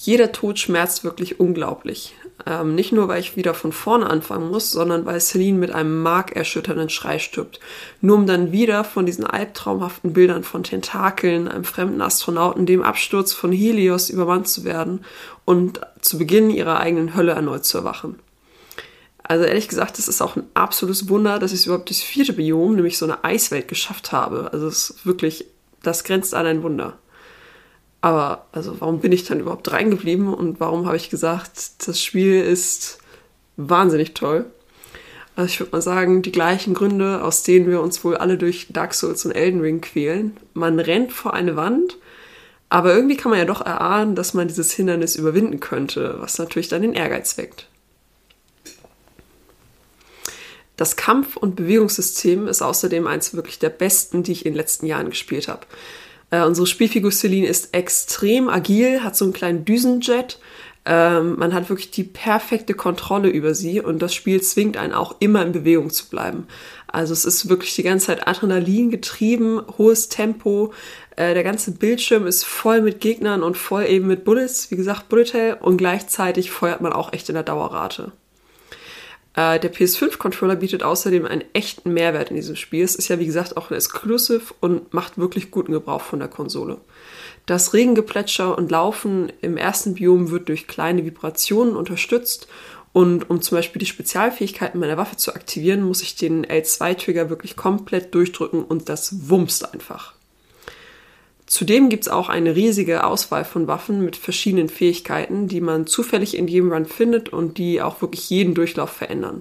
Jeder 0.00 0.30
Tod 0.30 0.60
schmerzt 0.60 1.02
wirklich 1.02 1.40
unglaublich. 1.40 2.14
Ähm, 2.46 2.76
nicht 2.76 2.92
nur, 2.92 3.08
weil 3.08 3.18
ich 3.18 3.34
wieder 3.34 3.52
von 3.52 3.72
vorne 3.72 4.08
anfangen 4.08 4.48
muss, 4.48 4.70
sondern 4.70 5.04
weil 5.06 5.20
Celine 5.20 5.58
mit 5.58 5.72
einem 5.72 6.02
markerschütternden 6.02 6.88
Schrei 6.88 7.18
stirbt. 7.18 7.58
Nur 8.00 8.16
um 8.16 8.24
dann 8.24 8.52
wieder 8.52 8.84
von 8.84 9.06
diesen 9.06 9.26
albtraumhaften 9.26 10.12
Bildern 10.12 10.44
von 10.44 10.62
Tentakeln, 10.62 11.48
einem 11.48 11.64
fremden 11.64 12.00
Astronauten, 12.00 12.64
dem 12.64 12.84
Absturz 12.84 13.32
von 13.32 13.50
Helios 13.50 14.08
übermannt 14.08 14.46
zu 14.46 14.62
werden 14.62 15.04
und 15.44 15.80
zu 16.00 16.16
Beginn 16.16 16.50
ihrer 16.50 16.78
eigenen 16.78 17.16
Hölle 17.16 17.32
erneut 17.32 17.64
zu 17.64 17.78
erwachen. 17.78 18.20
Also 19.24 19.46
ehrlich 19.46 19.66
gesagt, 19.66 19.98
es 19.98 20.06
ist 20.06 20.22
auch 20.22 20.36
ein 20.36 20.46
absolutes 20.54 21.08
Wunder, 21.08 21.40
dass 21.40 21.52
ich 21.52 21.66
überhaupt 21.66 21.90
das 21.90 22.00
vierte 22.00 22.34
Biom, 22.34 22.76
nämlich 22.76 22.98
so 22.98 23.04
eine 23.04 23.24
Eiswelt, 23.24 23.66
geschafft 23.66 24.12
habe. 24.12 24.50
Also 24.52 24.68
es 24.68 24.90
ist 24.90 25.06
wirklich 25.06 25.46
das 25.82 26.04
grenzt 26.04 26.36
an 26.36 26.46
ein 26.46 26.62
Wunder. 26.62 26.98
Aber 28.00 28.46
also 28.52 28.80
warum 28.80 29.00
bin 29.00 29.12
ich 29.12 29.24
dann 29.24 29.40
überhaupt 29.40 29.72
reingeblieben 29.72 30.32
und 30.32 30.60
warum 30.60 30.86
habe 30.86 30.96
ich 30.96 31.10
gesagt, 31.10 31.88
das 31.88 32.02
Spiel 32.02 32.40
ist 32.40 32.98
wahnsinnig 33.56 34.14
toll? 34.14 34.46
Also 35.34 35.46
ich 35.46 35.60
würde 35.60 35.72
mal 35.72 35.82
sagen, 35.82 36.22
die 36.22 36.32
gleichen 36.32 36.74
Gründe, 36.74 37.22
aus 37.22 37.42
denen 37.42 37.68
wir 37.68 37.80
uns 37.80 38.02
wohl 38.04 38.16
alle 38.16 38.38
durch 38.38 38.68
Dark 38.70 38.94
Souls 38.94 39.24
und 39.24 39.32
Elden 39.32 39.60
Ring 39.60 39.80
quälen. 39.80 40.36
Man 40.54 40.80
rennt 40.80 41.12
vor 41.12 41.34
eine 41.34 41.56
Wand, 41.56 41.96
aber 42.68 42.94
irgendwie 42.94 43.16
kann 43.16 43.30
man 43.30 43.38
ja 43.38 43.44
doch 43.44 43.64
erahnen, 43.64 44.14
dass 44.14 44.34
man 44.34 44.48
dieses 44.48 44.72
Hindernis 44.72 45.16
überwinden 45.16 45.60
könnte, 45.60 46.16
was 46.18 46.38
natürlich 46.38 46.68
dann 46.68 46.82
den 46.82 46.92
Ehrgeiz 46.92 47.38
weckt. 47.38 47.68
Das 50.76 50.96
Kampf- 50.96 51.36
und 51.36 51.56
Bewegungssystem 51.56 52.46
ist 52.46 52.62
außerdem 52.62 53.06
eins 53.08 53.34
wirklich 53.34 53.58
der 53.58 53.70
besten, 53.70 54.22
die 54.22 54.32
ich 54.32 54.46
in 54.46 54.52
den 54.52 54.56
letzten 54.56 54.86
Jahren 54.86 55.10
gespielt 55.10 55.48
habe. 55.48 55.66
Äh, 56.30 56.42
unsere 56.44 56.66
Spielfigur 56.66 57.10
Celine 57.10 57.46
ist 57.46 57.74
extrem 57.74 58.48
agil, 58.48 59.02
hat 59.02 59.16
so 59.16 59.24
einen 59.24 59.32
kleinen 59.32 59.64
Düsenjet. 59.64 60.38
Ähm, 60.84 61.36
man 61.38 61.52
hat 61.52 61.68
wirklich 61.68 61.90
die 61.90 62.04
perfekte 62.04 62.74
Kontrolle 62.74 63.28
über 63.28 63.54
sie 63.54 63.80
und 63.80 64.00
das 64.00 64.14
Spiel 64.14 64.40
zwingt 64.40 64.76
einen 64.76 64.94
auch 64.94 65.16
immer 65.20 65.44
in 65.44 65.52
Bewegung 65.52 65.90
zu 65.90 66.08
bleiben. 66.08 66.46
Also 66.86 67.12
es 67.12 67.26
ist 67.26 67.48
wirklich 67.50 67.74
die 67.74 67.82
ganze 67.82 68.06
Zeit 68.06 68.26
Adrenalin 68.26 68.90
getrieben, 68.90 69.60
hohes 69.76 70.08
Tempo. 70.08 70.72
Äh, 71.16 71.34
der 71.34 71.44
ganze 71.44 71.72
Bildschirm 71.72 72.26
ist 72.26 72.44
voll 72.44 72.80
mit 72.80 73.00
Gegnern 73.00 73.42
und 73.42 73.56
voll 73.56 73.84
eben 73.84 74.06
mit 74.06 74.24
Bullets, 74.24 74.70
wie 74.70 74.76
gesagt 74.76 75.08
Bullet 75.10 75.32
Hell 75.32 75.56
und 75.60 75.76
gleichzeitig 75.76 76.50
feuert 76.50 76.80
man 76.80 76.92
auch 76.92 77.12
echt 77.12 77.28
in 77.28 77.34
der 77.34 77.42
Dauerrate. 77.42 78.12
Äh, 79.38 79.60
der 79.60 79.72
PS5-Controller 79.72 80.56
bietet 80.56 80.82
außerdem 80.82 81.24
einen 81.24 81.44
echten 81.52 81.92
Mehrwert 81.92 82.30
in 82.30 82.36
diesem 82.36 82.56
Spiel. 82.56 82.82
Es 82.82 82.96
ist 82.96 83.06
ja, 83.06 83.20
wie 83.20 83.26
gesagt, 83.26 83.56
auch 83.56 83.70
ein 83.70 83.76
Exclusive 83.76 84.52
und 84.58 84.92
macht 84.92 85.16
wirklich 85.16 85.52
guten 85.52 85.70
Gebrauch 85.70 86.00
von 86.00 86.18
der 86.18 86.26
Konsole. 86.26 86.78
Das 87.46 87.72
Regengeplätscher 87.72 88.58
und 88.58 88.72
Laufen 88.72 89.32
im 89.40 89.56
ersten 89.56 89.94
Biom 89.94 90.32
wird 90.32 90.48
durch 90.48 90.66
kleine 90.66 91.04
Vibrationen 91.04 91.76
unterstützt 91.76 92.48
und 92.92 93.30
um 93.30 93.40
zum 93.40 93.58
Beispiel 93.58 93.78
die 93.78 93.86
Spezialfähigkeiten 93.86 94.80
meiner 94.80 94.96
Waffe 94.96 95.16
zu 95.16 95.32
aktivieren, 95.32 95.82
muss 95.82 96.02
ich 96.02 96.16
den 96.16 96.44
L2-Trigger 96.44 97.30
wirklich 97.30 97.54
komplett 97.54 98.12
durchdrücken 98.16 98.64
und 98.64 98.88
das 98.88 99.28
wumst 99.28 99.72
einfach. 99.72 100.14
Zudem 101.48 101.88
gibt 101.88 102.02
es 102.02 102.08
auch 102.12 102.28
eine 102.28 102.54
riesige 102.54 103.04
Auswahl 103.04 103.42
von 103.42 103.66
Waffen 103.66 104.04
mit 104.04 104.16
verschiedenen 104.16 104.68
Fähigkeiten, 104.68 105.48
die 105.48 105.62
man 105.62 105.86
zufällig 105.86 106.36
in 106.36 106.46
jedem 106.46 106.70
Run 106.72 106.84
findet 106.84 107.30
und 107.30 107.56
die 107.56 107.80
auch 107.80 108.02
wirklich 108.02 108.28
jeden 108.28 108.52
Durchlauf 108.52 108.90
verändern. 108.90 109.40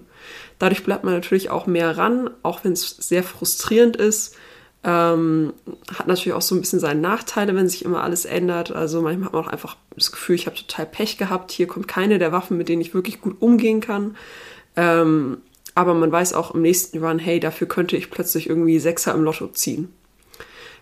Dadurch 0.58 0.86
bleibt 0.86 1.04
man 1.04 1.14
natürlich 1.14 1.50
auch 1.50 1.68
mehr 1.68 1.98
ran, 1.98 2.30
auch 2.44 2.64
wenn 2.64 2.72
es 2.72 2.88
sehr 2.88 3.24
frustrierend 3.24 3.98
ist. 3.98 4.36
Ähm, 4.86 5.52
hat 5.94 6.08
natürlich 6.08 6.32
auch 6.34 6.42
so 6.42 6.56
ein 6.56 6.62
bisschen 6.62 6.80
seine 6.80 7.02
Nachteile, 7.02 7.54
wenn 7.56 7.68
sich 7.68 7.84
immer 7.84 8.04
alles 8.04 8.24
ändert. 8.24 8.72
Also 8.72 9.02
manchmal 9.02 9.26
hat 9.26 9.34
man 9.34 9.44
auch 9.44 9.50
einfach 9.52 9.76
das 9.94 10.14
Gefühl, 10.14 10.36
ich 10.36 10.46
habe 10.46 10.56
total 10.56 10.86
Pech 10.86 11.18
gehabt. 11.18 11.52
Hier 11.52 11.68
kommt 11.68 11.90
keine 11.90 12.20
der 12.20 12.32
Waffen, 12.32 12.58
mit 12.58 12.70
denen 12.70 12.82
ich 12.82 12.94
wirklich 12.94 13.20
gut 13.20 13.36
umgehen 13.42 13.82
kann. 13.82 14.16
Ähm, 14.78 15.40
aber 15.76 15.94
man 15.94 16.12
weiß 16.12 16.34
auch 16.34 16.56
im 16.56 16.62
nächsten 16.62 17.04
Run, 17.04 17.20
hey, 17.20 17.42
dafür 17.42 17.68
könnte 17.68 17.98
ich 17.98 18.10
plötzlich 18.10 18.48
irgendwie 18.48 18.80
Sechser 18.80 19.14
im 19.14 19.24
Lotto 19.24 19.48
ziehen. 19.48 19.92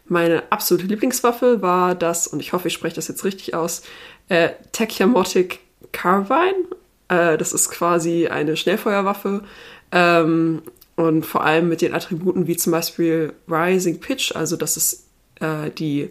Meine 0.08 0.44
absolute 0.52 0.86
Lieblingswaffe 0.86 1.62
war 1.62 1.96
das, 1.96 2.28
und 2.28 2.40
ich 2.40 2.54
hoffe, 2.54 2.68
ich 2.68 2.74
spreche 2.74 2.96
das 2.96 3.08
jetzt 3.08 3.24
richtig 3.24 3.56
aus, 3.56 3.82
äh, 4.30 4.50
Tachyamotic 4.72 5.60
Carbine. 5.92 6.66
Äh, 7.08 7.38
das 7.38 7.54
ist 7.54 7.72
quasi 7.72 8.28
eine 8.28 8.56
Schnellfeuerwaffe. 8.56 9.44
Ähm, 9.92 10.62
und 10.96 11.26
vor 11.26 11.44
allem 11.44 11.70
mit 11.70 11.82
den 11.82 11.94
Attributen 11.94 12.48
wie 12.48 12.56
zum 12.56 12.72
Beispiel 12.72 13.34
Rising 13.50 14.00
Pitch, 14.00 14.36
also 14.36 14.56
dass 14.56 14.78
es 14.78 15.06
äh, 15.42 15.70
die 15.72 16.10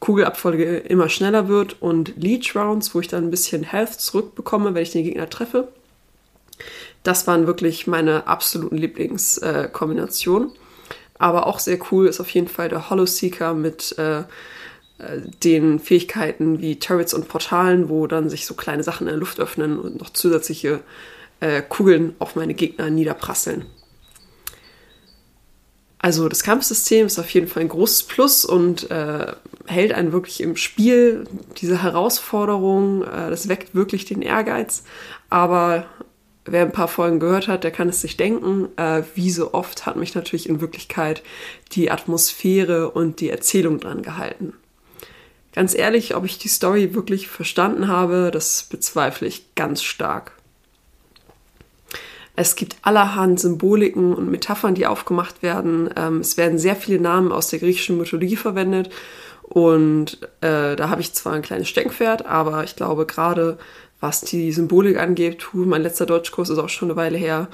Kugelabfolge 0.00 0.78
immer 0.78 1.08
schneller 1.08 1.48
wird 1.48 1.80
und 1.80 2.14
Leech 2.16 2.54
Rounds, 2.54 2.94
wo 2.94 3.00
ich 3.00 3.08
dann 3.08 3.24
ein 3.24 3.30
bisschen 3.30 3.62
Health 3.62 3.94
zurückbekomme, 3.94 4.74
wenn 4.74 4.82
ich 4.82 4.92
den 4.92 5.04
Gegner 5.04 5.28
treffe. 5.28 5.68
Das 7.02 7.26
waren 7.26 7.46
wirklich 7.46 7.86
meine 7.86 8.26
absoluten 8.26 8.76
Lieblingskombinationen. 8.76 10.50
Aber 11.18 11.46
auch 11.46 11.58
sehr 11.58 11.78
cool 11.90 12.06
ist 12.06 12.20
auf 12.20 12.30
jeden 12.30 12.48
Fall 12.48 12.68
der 12.68 12.90
Hollow 12.90 13.06
Seeker 13.06 13.54
mit 13.54 13.96
äh, 13.98 14.24
den 15.42 15.78
Fähigkeiten 15.78 16.60
wie 16.60 16.78
Turrets 16.78 17.14
und 17.14 17.28
Portalen, 17.28 17.88
wo 17.88 18.06
dann 18.06 18.30
sich 18.30 18.46
so 18.46 18.54
kleine 18.54 18.82
Sachen 18.82 19.06
in 19.06 19.12
der 19.12 19.20
Luft 19.20 19.40
öffnen 19.40 19.78
und 19.78 20.00
noch 20.00 20.10
zusätzliche 20.10 20.80
äh, 21.40 21.62
Kugeln 21.62 22.14
auf 22.18 22.34
meine 22.34 22.54
Gegner 22.54 22.90
niederprasseln. 22.90 23.66
Also 25.98 26.28
das 26.28 26.44
Kampfsystem 26.44 27.06
ist 27.06 27.18
auf 27.18 27.28
jeden 27.30 27.48
Fall 27.48 27.62
ein 27.62 27.68
großes 27.68 28.04
Plus 28.04 28.44
und 28.44 28.90
äh, 28.90 29.32
hält 29.66 29.92
einen 29.92 30.12
wirklich 30.12 30.40
im 30.40 30.56
Spiel. 30.56 31.24
Diese 31.58 31.82
Herausforderung, 31.82 33.02
äh, 33.02 33.30
das 33.30 33.48
weckt 33.48 33.74
wirklich 33.74 34.04
den 34.04 34.22
Ehrgeiz. 34.22 34.84
Aber 35.30 35.86
wer 36.46 36.62
ein 36.62 36.72
paar 36.72 36.88
Folgen 36.88 37.20
gehört 37.20 37.48
hat, 37.48 37.64
der 37.64 37.70
kann 37.70 37.88
es 37.88 38.00
sich 38.00 38.16
denken. 38.16 38.68
Äh, 38.76 39.02
wie 39.14 39.30
so 39.30 39.54
oft 39.54 39.86
hat 39.86 39.96
mich 39.96 40.14
natürlich 40.14 40.48
in 40.48 40.60
Wirklichkeit 40.60 41.22
die 41.72 41.90
Atmosphäre 41.90 42.90
und 42.90 43.20
die 43.20 43.30
Erzählung 43.30 43.80
dran 43.80 44.02
gehalten. 44.02 44.54
Ganz 45.52 45.74
ehrlich, 45.74 46.14
ob 46.14 46.24
ich 46.24 46.38
die 46.38 46.48
Story 46.48 46.94
wirklich 46.94 47.28
verstanden 47.28 47.88
habe, 47.88 48.30
das 48.30 48.64
bezweifle 48.64 49.26
ich 49.26 49.54
ganz 49.54 49.82
stark. 49.82 50.32
Es 52.36 52.54
gibt 52.54 52.76
allerhand 52.82 53.40
Symboliken 53.40 54.14
und 54.14 54.30
Metaphern, 54.30 54.74
die 54.74 54.86
aufgemacht 54.86 55.42
werden. 55.42 55.88
Ähm, 55.96 56.20
es 56.20 56.36
werden 56.36 56.58
sehr 56.58 56.76
viele 56.76 57.00
Namen 57.00 57.32
aus 57.32 57.48
der 57.48 57.58
griechischen 57.58 57.96
Mythologie 57.96 58.36
verwendet. 58.36 58.90
Und 59.42 60.18
äh, 60.42 60.76
da 60.76 60.90
habe 60.90 61.00
ich 61.00 61.14
zwar 61.14 61.32
ein 61.32 61.42
kleines 61.42 61.68
Steckenpferd, 61.68 62.26
aber 62.26 62.64
ich 62.64 62.76
glaube 62.76 63.06
gerade, 63.06 63.58
was 64.00 64.20
die 64.20 64.52
Symbolik 64.52 64.98
angeht, 64.98 65.38
puh, 65.38 65.64
mein 65.64 65.82
letzter 65.82 66.06
Deutschkurs 66.06 66.50
ist 66.50 66.58
auch 66.58 66.68
schon 66.68 66.90
eine 66.90 66.96
Weile 66.96 67.18
her, 67.18 67.48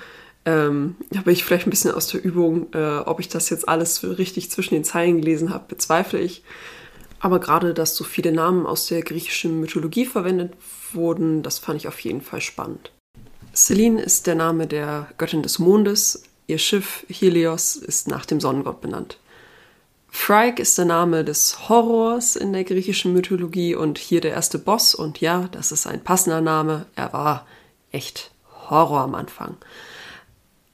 ähm, 0.44 0.96
da 1.10 1.20
bin 1.20 1.32
ich 1.32 1.44
vielleicht 1.44 1.66
ein 1.66 1.70
bisschen 1.70 1.92
aus 1.92 2.08
der 2.08 2.24
Übung. 2.24 2.72
Äh, 2.72 2.98
ob 2.98 3.20
ich 3.20 3.28
das 3.28 3.50
jetzt 3.50 3.68
alles 3.68 4.02
richtig 4.02 4.50
zwischen 4.50 4.74
den 4.74 4.84
Zeilen 4.84 5.20
gelesen 5.20 5.52
habe, 5.52 5.64
bezweifle 5.68 6.18
ich. 6.18 6.42
Aber 7.20 7.38
gerade, 7.38 7.74
dass 7.74 7.94
so 7.94 8.02
viele 8.02 8.32
Namen 8.32 8.66
aus 8.66 8.86
der 8.86 9.02
griechischen 9.02 9.60
Mythologie 9.60 10.06
verwendet 10.06 10.54
wurden, 10.92 11.42
das 11.42 11.60
fand 11.60 11.80
ich 11.80 11.86
auf 11.86 12.00
jeden 12.00 12.20
Fall 12.20 12.40
spannend. 12.40 12.90
Selene 13.52 14.02
ist 14.02 14.26
der 14.26 14.34
Name 14.34 14.66
der 14.66 15.08
Göttin 15.18 15.42
des 15.42 15.58
Mondes. 15.60 16.24
Ihr 16.48 16.58
Schiff 16.58 17.06
Helios 17.08 17.76
ist 17.76 18.08
nach 18.08 18.26
dem 18.26 18.40
Sonnengott 18.40 18.80
benannt. 18.80 19.18
Frigg 20.14 20.60
ist 20.60 20.76
der 20.76 20.84
Name 20.84 21.24
des 21.24 21.70
Horrors 21.70 22.36
in 22.36 22.52
der 22.52 22.64
griechischen 22.64 23.14
Mythologie 23.14 23.74
und 23.74 23.96
hier 23.96 24.20
der 24.20 24.32
erste 24.32 24.58
Boss. 24.58 24.94
Und 24.94 25.20
ja, 25.20 25.48
das 25.50 25.72
ist 25.72 25.86
ein 25.86 26.04
passender 26.04 26.42
Name. 26.42 26.86
Er 26.94 27.14
war 27.14 27.46
echt 27.90 28.30
Horror 28.68 29.00
am 29.00 29.14
Anfang. 29.14 29.56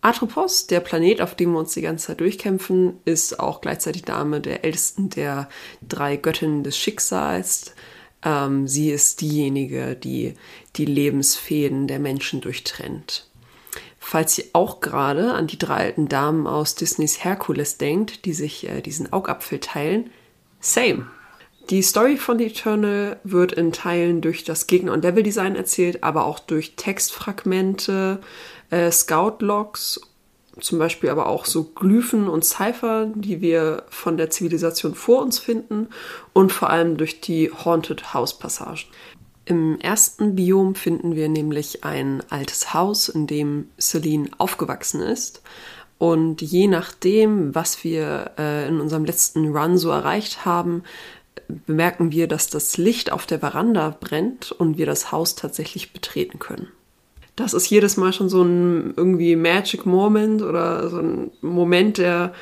Atropos, 0.00 0.66
der 0.66 0.80
Planet, 0.80 1.22
auf 1.22 1.36
dem 1.36 1.52
wir 1.52 1.60
uns 1.60 1.72
die 1.72 1.82
ganze 1.82 2.08
Zeit 2.08 2.20
durchkämpfen, 2.20 2.98
ist 3.04 3.38
auch 3.38 3.60
gleichzeitig 3.60 4.06
Name 4.06 4.40
der 4.40 4.64
ältesten 4.64 5.08
der 5.08 5.48
drei 5.86 6.16
Göttinnen 6.16 6.64
des 6.64 6.76
Schicksals. 6.76 7.74
Ähm, 8.24 8.66
sie 8.66 8.90
ist 8.90 9.20
diejenige, 9.20 9.94
die 9.94 10.34
die 10.76 10.84
Lebensfäden 10.84 11.86
der 11.86 12.00
Menschen 12.00 12.40
durchtrennt. 12.40 13.28
Falls 13.98 14.38
ihr 14.38 14.44
auch 14.52 14.80
gerade 14.80 15.34
an 15.34 15.46
die 15.46 15.58
drei 15.58 15.76
alten 15.76 16.08
Damen 16.08 16.46
aus 16.46 16.74
Disneys 16.74 17.24
Herkules 17.24 17.78
denkt, 17.78 18.24
die 18.24 18.32
sich 18.32 18.68
äh, 18.68 18.80
diesen 18.80 19.12
Augapfel 19.12 19.58
teilen, 19.60 20.10
same. 20.60 21.06
Die 21.70 21.82
Story 21.82 22.16
von 22.16 22.38
The 22.38 22.46
Eternal 22.46 23.20
wird 23.24 23.52
in 23.52 23.72
Teilen 23.72 24.22
durch 24.22 24.42
das 24.42 24.66
Gegner- 24.66 24.92
und 24.92 25.04
Level-Design 25.04 25.54
erzählt, 25.54 26.02
aber 26.02 26.24
auch 26.24 26.38
durch 26.38 26.76
Textfragmente, 26.76 28.20
äh, 28.70 28.90
Scout-Logs, 28.90 30.00
zum 30.60 30.78
Beispiel 30.78 31.10
aber 31.10 31.26
auch 31.26 31.44
so 31.44 31.64
Glyphen 31.64 32.28
und 32.28 32.44
Cypher, 32.44 33.10
die 33.14 33.42
wir 33.42 33.84
von 33.90 34.16
der 34.16 34.30
Zivilisation 34.30 34.94
vor 34.94 35.20
uns 35.20 35.38
finden 35.38 35.88
und 36.32 36.52
vor 36.52 36.70
allem 36.70 36.96
durch 36.96 37.20
die 37.20 37.52
Haunted 37.52 38.14
House-Passagen. 38.14 38.84
Im 39.48 39.80
ersten 39.80 40.34
Biom 40.34 40.74
finden 40.74 41.16
wir 41.16 41.30
nämlich 41.30 41.82
ein 41.82 42.22
altes 42.28 42.74
Haus, 42.74 43.08
in 43.08 43.26
dem 43.26 43.68
Celine 43.80 44.28
aufgewachsen 44.36 45.00
ist. 45.00 45.40
Und 45.96 46.42
je 46.42 46.66
nachdem, 46.66 47.54
was 47.54 47.82
wir 47.82 48.32
äh, 48.38 48.68
in 48.68 48.78
unserem 48.78 49.06
letzten 49.06 49.56
Run 49.56 49.78
so 49.78 49.88
erreicht 49.88 50.44
haben, 50.44 50.82
bemerken 51.66 52.12
wir, 52.12 52.28
dass 52.28 52.48
das 52.48 52.76
Licht 52.76 53.10
auf 53.10 53.24
der 53.24 53.38
Veranda 53.38 53.96
brennt 53.98 54.52
und 54.52 54.76
wir 54.76 54.84
das 54.84 55.12
Haus 55.12 55.34
tatsächlich 55.34 55.94
betreten 55.94 56.38
können 56.38 56.68
das 57.38 57.54
ist 57.54 57.70
jedes 57.70 57.96
Mal 57.96 58.12
schon 58.12 58.28
so 58.28 58.42
ein 58.42 58.94
irgendwie 58.96 59.36
Magic 59.36 59.86
Moment 59.86 60.42
oder 60.42 60.90
so 60.90 60.98
ein 60.98 61.30
Moment 61.40 61.98
der, 61.98 62.32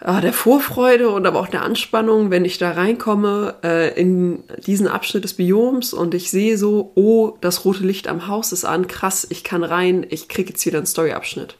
äh, 0.00 0.20
der 0.20 0.32
Vorfreude 0.32 1.10
und 1.10 1.26
aber 1.26 1.40
auch 1.40 1.48
der 1.48 1.62
Anspannung, 1.62 2.30
wenn 2.30 2.44
ich 2.44 2.58
da 2.58 2.72
reinkomme 2.72 3.56
äh, 3.62 4.00
in 4.00 4.42
diesen 4.66 4.88
Abschnitt 4.88 5.24
des 5.24 5.34
Bioms 5.34 5.92
und 5.92 6.14
ich 6.14 6.30
sehe 6.30 6.56
so, 6.56 6.92
oh, 6.94 7.36
das 7.40 7.64
rote 7.64 7.84
Licht 7.84 8.08
am 8.08 8.26
Haus 8.26 8.52
ist 8.52 8.64
an, 8.64 8.86
krass, 8.86 9.26
ich 9.28 9.44
kann 9.44 9.64
rein, 9.64 10.06
ich 10.08 10.28
kriege 10.28 10.50
jetzt 10.50 10.64
wieder 10.64 10.78
einen 10.78 10.86
Story-Abschnitt. 10.86 11.56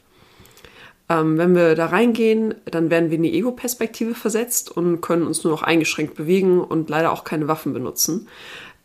Ähm, 1.09 1.38
wenn 1.38 1.54
wir 1.54 1.75
da 1.75 1.87
reingehen, 1.87 2.54
dann 2.64 2.88
werden 2.90 3.11
wir 3.11 3.16
in 3.16 3.25
die 3.25 3.35
Ego-Perspektive 3.35 4.14
versetzt 4.14 4.70
und 4.70 5.00
können 5.00 5.26
uns 5.26 5.44
nur 5.44 5.52
noch 5.52 5.62
eingeschränkt 5.62 6.14
bewegen 6.14 6.61
und 6.61 6.88
leider 6.88 7.12
auch 7.12 7.25
keine 7.25 7.49
Waffen 7.49 7.73
benutzen. 7.73 8.28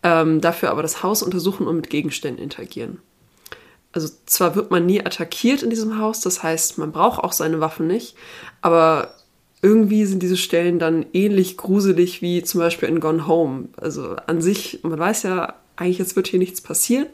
Ähm, 0.04 0.42
dafür 0.42 0.72
aber 0.72 0.82
das 0.82 1.02
Haus 1.04 1.24
untersuchen 1.24 1.68
und 1.68 1.78
mit 1.78 1.90
Gegenständen 1.90 2.44
interagieren 2.44 3.00
also 3.96 4.10
zwar 4.26 4.56
wird 4.56 4.72
man 4.72 4.86
nie 4.86 5.00
attackiert 5.00 5.64
in 5.64 5.70
diesem 5.70 5.98
Haus, 5.98 6.20
das 6.20 6.44
heißt, 6.44 6.78
man 6.78 6.92
braucht 6.92 7.24
auch 7.24 7.32
seine 7.32 7.62
Waffen 7.62 7.88
nicht, 7.88 8.16
aber 8.62 9.15
irgendwie 9.66 10.06
sind 10.06 10.22
diese 10.22 10.38
Stellen 10.38 10.78
dann 10.78 11.08
ähnlich 11.12 11.58
gruselig 11.58 12.22
wie 12.22 12.44
zum 12.44 12.60
Beispiel 12.60 12.88
in 12.88 13.00
Gone 13.00 13.26
Home. 13.26 13.70
Also 13.78 14.16
an 14.28 14.40
sich, 14.40 14.82
man 14.84 15.00
weiß 15.00 15.24
ja, 15.24 15.56
eigentlich 15.76 15.98
jetzt 15.98 16.16
wird 16.16 16.28
hier 16.28 16.38
nichts 16.38 16.62
passieren, 16.62 17.08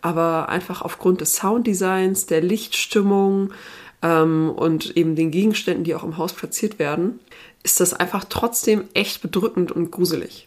aber 0.00 0.48
einfach 0.48 0.80
aufgrund 0.80 1.20
des 1.20 1.34
Sounddesigns, 1.34 2.26
der 2.26 2.40
Lichtstimmung 2.40 3.52
ähm, 4.00 4.52
und 4.54 4.96
eben 4.96 5.16
den 5.16 5.32
Gegenständen, 5.32 5.82
die 5.82 5.96
auch 5.96 6.04
im 6.04 6.18
Haus 6.18 6.34
platziert 6.34 6.78
werden, 6.78 7.18
ist 7.64 7.80
das 7.80 7.94
einfach 7.94 8.24
trotzdem 8.28 8.84
echt 8.94 9.20
bedrückend 9.20 9.72
und 9.72 9.90
gruselig. 9.90 10.46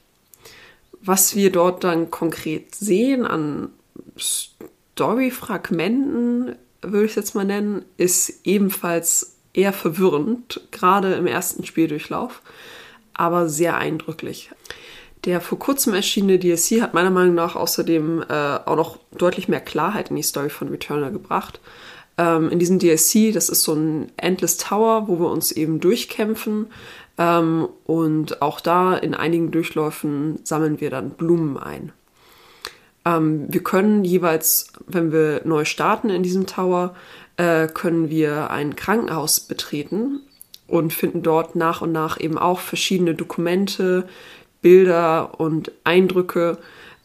Was 1.02 1.36
wir 1.36 1.52
dort 1.52 1.84
dann 1.84 2.12
konkret 2.12 2.76
sehen 2.76 3.26
an 3.26 3.72
Story-Fragmenten, 4.18 6.56
würde 6.82 7.06
ich 7.06 7.12
es 7.12 7.16
jetzt 7.16 7.36
mal 7.36 7.44
nennen, 7.44 7.84
ist 7.98 8.40
ebenfalls 8.46 9.36
eher 9.54 9.74
verwirrend, 9.74 10.62
gerade 10.72 11.14
im 11.14 11.28
ersten 11.28 11.66
Spieldurchlauf, 11.66 12.42
aber 13.14 13.50
sehr 13.50 13.78
eindrücklich. 13.78 14.52
Der 15.26 15.40
vor 15.40 15.60
kurzem 15.60 15.94
erschienene 15.94 16.40
DLC 16.40 16.82
hat 16.82 16.94
meiner 16.94 17.12
Meinung 17.12 17.36
nach 17.36 17.56
außerdem 17.56 18.24
äh, 18.28 18.60
auch 18.66 18.76
noch 18.76 18.98
deutlich 19.16 19.48
mehr 19.48 19.62
Klarheit 19.62 20.10
in 20.10 20.16
die 20.16 20.24
Story 20.24 20.50
von 20.50 20.70
Returnal 20.70 21.12
gebracht. 21.12 21.60
Ähm, 22.18 22.50
in 22.50 22.58
diesem 22.58 22.80
DLC, 22.80 23.32
das 23.34 23.50
ist 23.50 23.64
so 23.64 23.74
ein 23.74 24.12
Endless 24.18 24.58
Tower, 24.58 25.08
wo 25.08 25.20
wir 25.20 25.30
uns 25.30 25.52
eben 25.52 25.80
durchkämpfen. 25.80 26.68
Ähm, 27.18 27.68
und 27.86 28.42
auch 28.42 28.62
da 28.62 28.96
in 28.96 29.14
einigen 29.14 29.52
Durchläufen 29.52 30.40
sammeln 30.44 30.82
wir 30.82 30.90
dann 30.90 31.12
Blumen 31.12 31.58
ein. 31.58 31.92
Ähm, 33.06 33.46
wir 33.50 33.62
können 33.62 34.04
jeweils, 34.04 34.74
wenn 34.88 35.12
wir 35.12 35.42
neu 35.46 35.66
starten 35.66 36.10
in 36.10 36.24
diesem 36.24 36.48
Tower, 36.48 36.96
äh, 37.42 37.68
können 37.68 38.12
wir 38.12 38.52
ein 38.52 38.76
Krankenhaus 38.76 39.40
betreten 39.40 40.20
und 40.68 40.94
finden 40.94 41.24
dort 41.24 41.56
nach 41.56 41.82
und 41.82 41.92
nach 41.92 42.20
eben 42.20 42.38
auch 42.38 42.60
verschiedene 42.60 43.16
Dokumente, 43.16 44.08
Bilder 44.62 45.40
und 45.40 45.72
Eindrücke, 45.84 46.60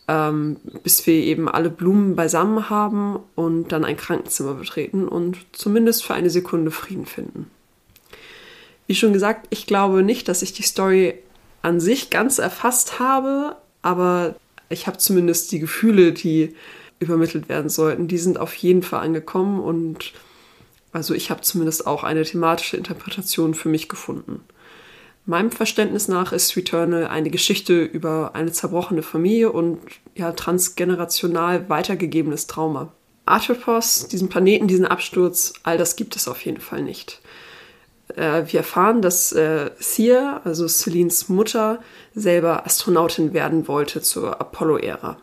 ähm, 0.09 0.59
bis 0.83 1.07
wir 1.07 1.15
eben 1.15 1.49
alle 1.49 1.71
Blumen 1.71 2.17
beisammen 2.17 2.69
haben 2.69 3.19
und 3.35 3.69
dann 3.73 3.87
ein 3.87 3.97
Krankenzimmer 3.97 4.53
betreten 4.53 5.09
und 5.09 5.39
zumindest 5.53 6.05
für 6.05 6.13
eine 6.13 6.29
Sekunde 6.29 6.71
Frieden 6.71 7.07
finden. 7.07 7.51
Wie 8.87 8.95
schon 8.95 9.15
gesagt, 9.15 9.47
ich 9.49 9.67
glaube 9.67 10.03
nicht, 10.03 10.29
dass 10.29 10.43
ich 10.43 10.53
die 10.53 10.63
Story 10.65 11.15
an 11.63 11.81
sich 11.81 12.11
ganz 12.11 12.39
erfasst 12.39 13.01
habe, 13.01 13.57
aber 13.81 14.37
ich 14.69 14.87
habe 14.87 14.99
zumindest 14.99 15.51
die 15.51 15.61
Gefühle, 15.61 16.13
die 16.13 16.55
übermittelt 16.99 17.49
werden 17.49 17.71
sollten, 17.71 18.07
die 18.07 18.19
sind 18.19 18.39
auf 18.39 18.55
jeden 18.55 18.83
Fall 18.83 19.01
angekommen 19.01 19.61
und 19.61 20.13
also 20.97 21.13
ich 21.13 21.31
habe 21.31 21.43
zumindest 21.43 21.87
auch 21.87 22.05
eine 22.05 22.23
thematische 22.23 22.79
Interpretation 22.79 23.55
für 23.55 23.69
mich 23.69 23.89
gefunden. 23.89 24.41
Meinem 25.27 25.51
Verständnis 25.51 26.09
nach 26.09 26.33
ist 26.33 26.57
Returnal 26.57 27.07
eine 27.09 27.31
Geschichte 27.31 27.83
über 27.83 28.31
eine 28.35 28.51
zerbrochene 28.51 29.03
Familie 29.03 29.53
und 29.53 29.79
ja 30.15 30.33
transgenerational 30.33 31.69
weitergegebenes 31.69 32.47
Trauma. 32.47 32.93
Arthropos, 33.27 34.09
diesen 34.09 34.31
Planeten, 34.31 34.69
diesen 34.69 34.87
Absturz, 34.87 35.53
all 35.65 35.77
das 35.77 35.97
gibt 35.97 36.17
es 36.17 36.29
auf 36.29 36.43
jeden 36.47 36.61
Fall 36.61 36.83
nicht. 36.83 37.21
Äh, 38.15 38.45
wir 38.47 38.61
erfahren, 38.61 39.03
dass 39.03 39.33
äh, 39.33 39.71
Thea, 39.79 40.41
also 40.45 40.67
Celines 40.67 41.29
Mutter, 41.29 41.83
selber 42.15 42.65
Astronautin 42.65 43.35
werden 43.35 43.69
wollte 43.69 44.01
zur 44.01 44.41
Apollo-Ära. 44.41 45.19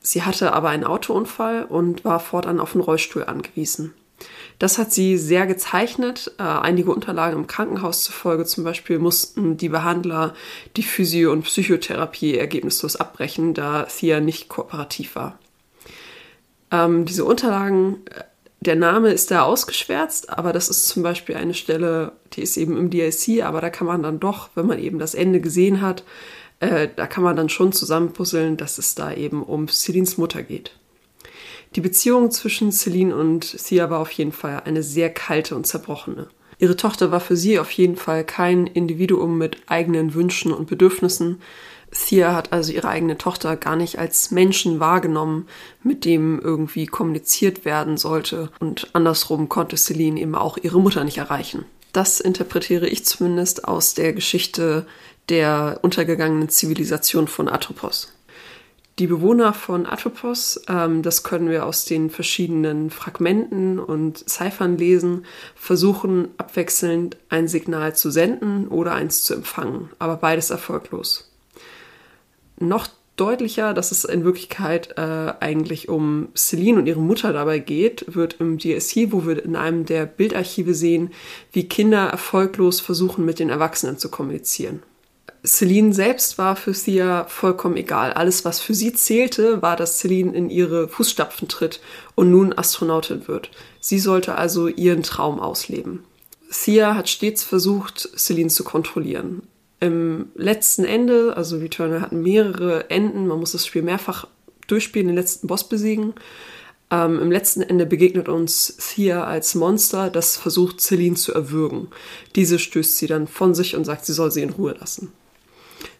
Sie 0.00 0.22
hatte 0.22 0.52
aber 0.52 0.68
einen 0.68 0.84
Autounfall 0.84 1.64
und 1.64 2.04
war 2.04 2.20
fortan 2.20 2.60
auf 2.60 2.74
einen 2.74 2.82
Rollstuhl 2.82 3.24
angewiesen. 3.24 3.94
Das 4.62 4.78
hat 4.78 4.92
sie 4.92 5.18
sehr 5.18 5.48
gezeichnet. 5.48 6.30
Äh, 6.38 6.44
einige 6.44 6.92
Unterlagen 6.92 7.36
im 7.36 7.46
Krankenhaus 7.48 8.04
zufolge 8.04 8.44
zum 8.44 8.62
Beispiel 8.62 9.00
mussten 9.00 9.56
die 9.56 9.68
Behandler 9.68 10.34
die 10.76 10.84
Physio- 10.84 11.32
und 11.32 11.42
Psychotherapie 11.42 12.38
ergebnislos 12.38 12.94
abbrechen, 12.94 13.54
da 13.54 13.82
Thea 13.82 14.20
nicht 14.20 14.48
kooperativ 14.48 15.16
war. 15.16 15.36
Ähm, 16.70 17.06
diese 17.06 17.24
Unterlagen, 17.24 18.06
äh, 18.06 18.22
der 18.60 18.76
Name 18.76 19.10
ist 19.10 19.32
da 19.32 19.42
ausgeschwärzt, 19.42 20.30
aber 20.30 20.52
das 20.52 20.68
ist 20.68 20.86
zum 20.86 21.02
Beispiel 21.02 21.34
eine 21.34 21.54
Stelle, 21.54 22.12
die 22.34 22.42
ist 22.42 22.56
eben 22.56 22.76
im 22.76 22.88
DLC, 22.88 23.42
aber 23.42 23.60
da 23.60 23.68
kann 23.68 23.88
man 23.88 24.04
dann 24.04 24.20
doch, 24.20 24.50
wenn 24.54 24.66
man 24.66 24.78
eben 24.78 25.00
das 25.00 25.16
Ende 25.16 25.40
gesehen 25.40 25.80
hat, 25.80 26.04
äh, 26.60 26.86
da 26.94 27.08
kann 27.08 27.24
man 27.24 27.34
dann 27.34 27.48
schon 27.48 27.72
zusammenpuzzeln, 27.72 28.56
dass 28.56 28.78
es 28.78 28.94
da 28.94 29.12
eben 29.12 29.42
um 29.42 29.66
Celines 29.66 30.18
Mutter 30.18 30.44
geht. 30.44 30.70
Die 31.74 31.80
Beziehung 31.80 32.30
zwischen 32.30 32.70
Celine 32.70 33.16
und 33.16 33.56
Thea 33.56 33.88
war 33.88 34.00
auf 34.00 34.10
jeden 34.12 34.32
Fall 34.32 34.62
eine 34.64 34.82
sehr 34.82 35.08
kalte 35.08 35.56
und 35.56 35.66
zerbrochene. 35.66 36.28
Ihre 36.58 36.76
Tochter 36.76 37.10
war 37.10 37.20
für 37.20 37.36
sie 37.36 37.58
auf 37.58 37.70
jeden 37.72 37.96
Fall 37.96 38.24
kein 38.24 38.66
Individuum 38.66 39.38
mit 39.38 39.56
eigenen 39.66 40.14
Wünschen 40.14 40.52
und 40.52 40.68
Bedürfnissen. 40.68 41.40
Thea 41.90 42.34
hat 42.34 42.52
also 42.52 42.72
ihre 42.72 42.88
eigene 42.88 43.18
Tochter 43.18 43.56
gar 43.56 43.76
nicht 43.76 43.98
als 43.98 44.30
Menschen 44.30 44.80
wahrgenommen, 44.80 45.48
mit 45.82 46.04
dem 46.04 46.40
irgendwie 46.40 46.86
kommuniziert 46.86 47.64
werden 47.64 47.96
sollte. 47.96 48.50
Und 48.60 48.88
andersrum 48.92 49.48
konnte 49.48 49.76
Celine 49.76 50.20
eben 50.20 50.34
auch 50.34 50.58
ihre 50.58 50.80
Mutter 50.80 51.04
nicht 51.04 51.18
erreichen. 51.18 51.64
Das 51.92 52.20
interpretiere 52.20 52.86
ich 52.86 53.04
zumindest 53.04 53.66
aus 53.66 53.94
der 53.94 54.12
Geschichte 54.12 54.86
der 55.28 55.78
untergegangenen 55.82 56.48
Zivilisation 56.48 57.28
von 57.28 57.48
Atropos. 57.48 58.11
Die 59.02 59.08
Bewohner 59.08 59.52
von 59.52 59.84
Atropos, 59.84 60.62
ähm, 60.68 61.02
das 61.02 61.24
können 61.24 61.50
wir 61.50 61.66
aus 61.66 61.86
den 61.86 62.08
verschiedenen 62.08 62.88
Fragmenten 62.88 63.80
und 63.80 64.30
Ziffern 64.30 64.78
lesen, 64.78 65.26
versuchen 65.56 66.28
abwechselnd 66.38 67.16
ein 67.28 67.48
Signal 67.48 67.96
zu 67.96 68.12
senden 68.12 68.68
oder 68.68 68.94
eins 68.94 69.24
zu 69.24 69.34
empfangen, 69.34 69.90
aber 69.98 70.18
beides 70.18 70.50
erfolglos. 70.50 71.32
Noch 72.60 72.86
deutlicher, 73.16 73.74
dass 73.74 73.90
es 73.90 74.04
in 74.04 74.22
Wirklichkeit 74.22 74.96
äh, 74.96 75.32
eigentlich 75.40 75.88
um 75.88 76.28
Celine 76.36 76.78
und 76.78 76.86
ihre 76.86 77.00
Mutter 77.00 77.32
dabei 77.32 77.58
geht, 77.58 78.04
wird 78.14 78.36
im 78.38 78.58
DSC, 78.58 79.10
wo 79.10 79.26
wir 79.26 79.44
in 79.44 79.56
einem 79.56 79.84
der 79.84 80.06
Bildarchive 80.06 80.74
sehen, 80.74 81.10
wie 81.50 81.68
Kinder 81.68 82.06
erfolglos 82.06 82.80
versuchen, 82.80 83.24
mit 83.24 83.40
den 83.40 83.50
Erwachsenen 83.50 83.98
zu 83.98 84.10
kommunizieren. 84.10 84.80
Celine 85.44 85.92
selbst 85.92 86.38
war 86.38 86.54
für 86.54 86.72
Thea 86.72 87.24
vollkommen 87.24 87.76
egal. 87.76 88.12
Alles, 88.12 88.44
was 88.44 88.60
für 88.60 88.74
sie 88.74 88.92
zählte, 88.92 89.60
war, 89.60 89.74
dass 89.74 89.98
Celine 89.98 90.32
in 90.32 90.50
ihre 90.50 90.86
Fußstapfen 90.86 91.48
tritt 91.48 91.80
und 92.14 92.30
nun 92.30 92.56
Astronautin 92.56 93.26
wird. 93.26 93.50
Sie 93.80 93.98
sollte 93.98 94.36
also 94.36 94.68
ihren 94.68 95.02
Traum 95.02 95.40
ausleben. 95.40 96.04
Thea 96.52 96.94
hat 96.94 97.08
stets 97.08 97.42
versucht, 97.42 98.08
Celine 98.16 98.50
zu 98.50 98.62
kontrollieren. 98.62 99.42
Im 99.80 100.26
letzten 100.36 100.84
Ende, 100.84 101.36
also 101.36 101.56
Returnal 101.56 102.02
hat 102.02 102.12
mehrere 102.12 102.88
Enden, 102.88 103.26
man 103.26 103.40
muss 103.40 103.50
das 103.50 103.66
Spiel 103.66 103.82
mehrfach 103.82 104.28
durchspielen, 104.68 105.08
den 105.08 105.16
letzten 105.16 105.48
Boss 105.48 105.68
besiegen. 105.68 106.14
Ähm, 106.92 107.20
Im 107.20 107.32
letzten 107.32 107.62
Ende 107.62 107.84
begegnet 107.84 108.28
uns 108.28 108.76
Thea 108.76 109.24
als 109.24 109.56
Monster, 109.56 110.08
das 110.08 110.36
versucht, 110.36 110.80
Celine 110.80 111.16
zu 111.16 111.34
erwürgen. 111.34 111.88
Diese 112.36 112.60
stößt 112.60 112.96
sie 112.96 113.08
dann 113.08 113.26
von 113.26 113.56
sich 113.56 113.74
und 113.74 113.84
sagt, 113.84 114.06
sie 114.06 114.12
soll 114.12 114.30
sie 114.30 114.42
in 114.42 114.50
Ruhe 114.50 114.76
lassen. 114.78 115.12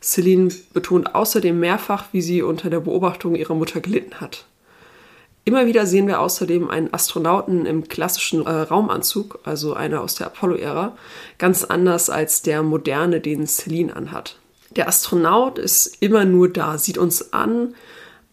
Celine 0.00 0.52
betont 0.72 1.14
außerdem 1.14 1.58
mehrfach, 1.58 2.06
wie 2.12 2.22
sie 2.22 2.42
unter 2.42 2.70
der 2.70 2.80
Beobachtung 2.80 3.34
ihrer 3.34 3.54
Mutter 3.54 3.80
gelitten 3.80 4.20
hat. 4.20 4.46
Immer 5.44 5.66
wieder 5.66 5.86
sehen 5.86 6.06
wir 6.06 6.20
außerdem 6.20 6.70
einen 6.70 6.94
Astronauten 6.94 7.66
im 7.66 7.88
klassischen 7.88 8.46
äh, 8.46 8.50
Raumanzug, 8.50 9.40
also 9.42 9.74
einer 9.74 10.00
aus 10.00 10.14
der 10.14 10.28
Apollo-Ära, 10.28 10.96
ganz 11.38 11.64
anders 11.64 12.10
als 12.10 12.42
der 12.42 12.62
moderne, 12.62 13.20
den 13.20 13.46
Celine 13.48 13.94
anhat. 13.96 14.38
Der 14.70 14.86
Astronaut 14.86 15.58
ist 15.58 15.96
immer 16.00 16.24
nur 16.24 16.48
da, 16.48 16.78
sieht 16.78 16.96
uns 16.96 17.32
an 17.32 17.74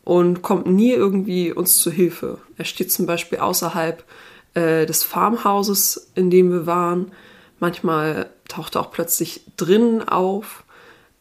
und 0.04 0.44
kommt 0.44 0.68
nie 0.68 0.92
irgendwie 0.92 1.52
uns 1.52 1.80
zu 1.80 1.90
Hilfe. 1.90 2.38
Er 2.58 2.66
steht 2.66 2.92
zum 2.92 3.08
Beispiel 3.08 3.40
außerhalb 3.40 4.04
äh, 4.54 4.86
des 4.86 5.04
Farmhauses, 5.04 6.12
in 6.14 6.30
dem 6.30 6.52
wir 6.52 6.66
waren. 6.68 7.12
Manchmal 7.60 8.30
taucht 8.48 8.76
er 8.76 8.82
auch 8.82 8.92
plötzlich 8.92 9.42
drinnen 9.58 10.08
auf 10.08 10.64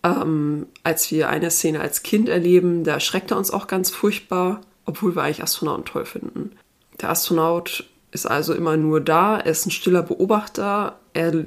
ähm, 0.04 0.66
als 0.84 1.10
wir 1.10 1.28
eine 1.28 1.50
Szene 1.50 1.80
als 1.80 2.02
Kind 2.02 2.28
erleben, 2.28 2.84
da 2.84 2.94
erschreckt 2.94 3.30
er 3.30 3.38
uns 3.38 3.50
auch 3.50 3.66
ganz 3.66 3.90
furchtbar, 3.90 4.60
obwohl 4.84 5.16
wir 5.16 5.22
eigentlich 5.22 5.42
Astronauten 5.42 5.84
toll 5.84 6.04
finden. 6.04 6.52
Der 7.00 7.10
Astronaut 7.10 7.84
ist 8.10 8.26
also 8.26 8.54
immer 8.54 8.76
nur 8.76 9.00
da, 9.00 9.38
er 9.38 9.50
ist 9.50 9.66
ein 9.66 9.70
stiller 9.70 10.02
Beobachter, 10.02 10.98
er 11.12 11.46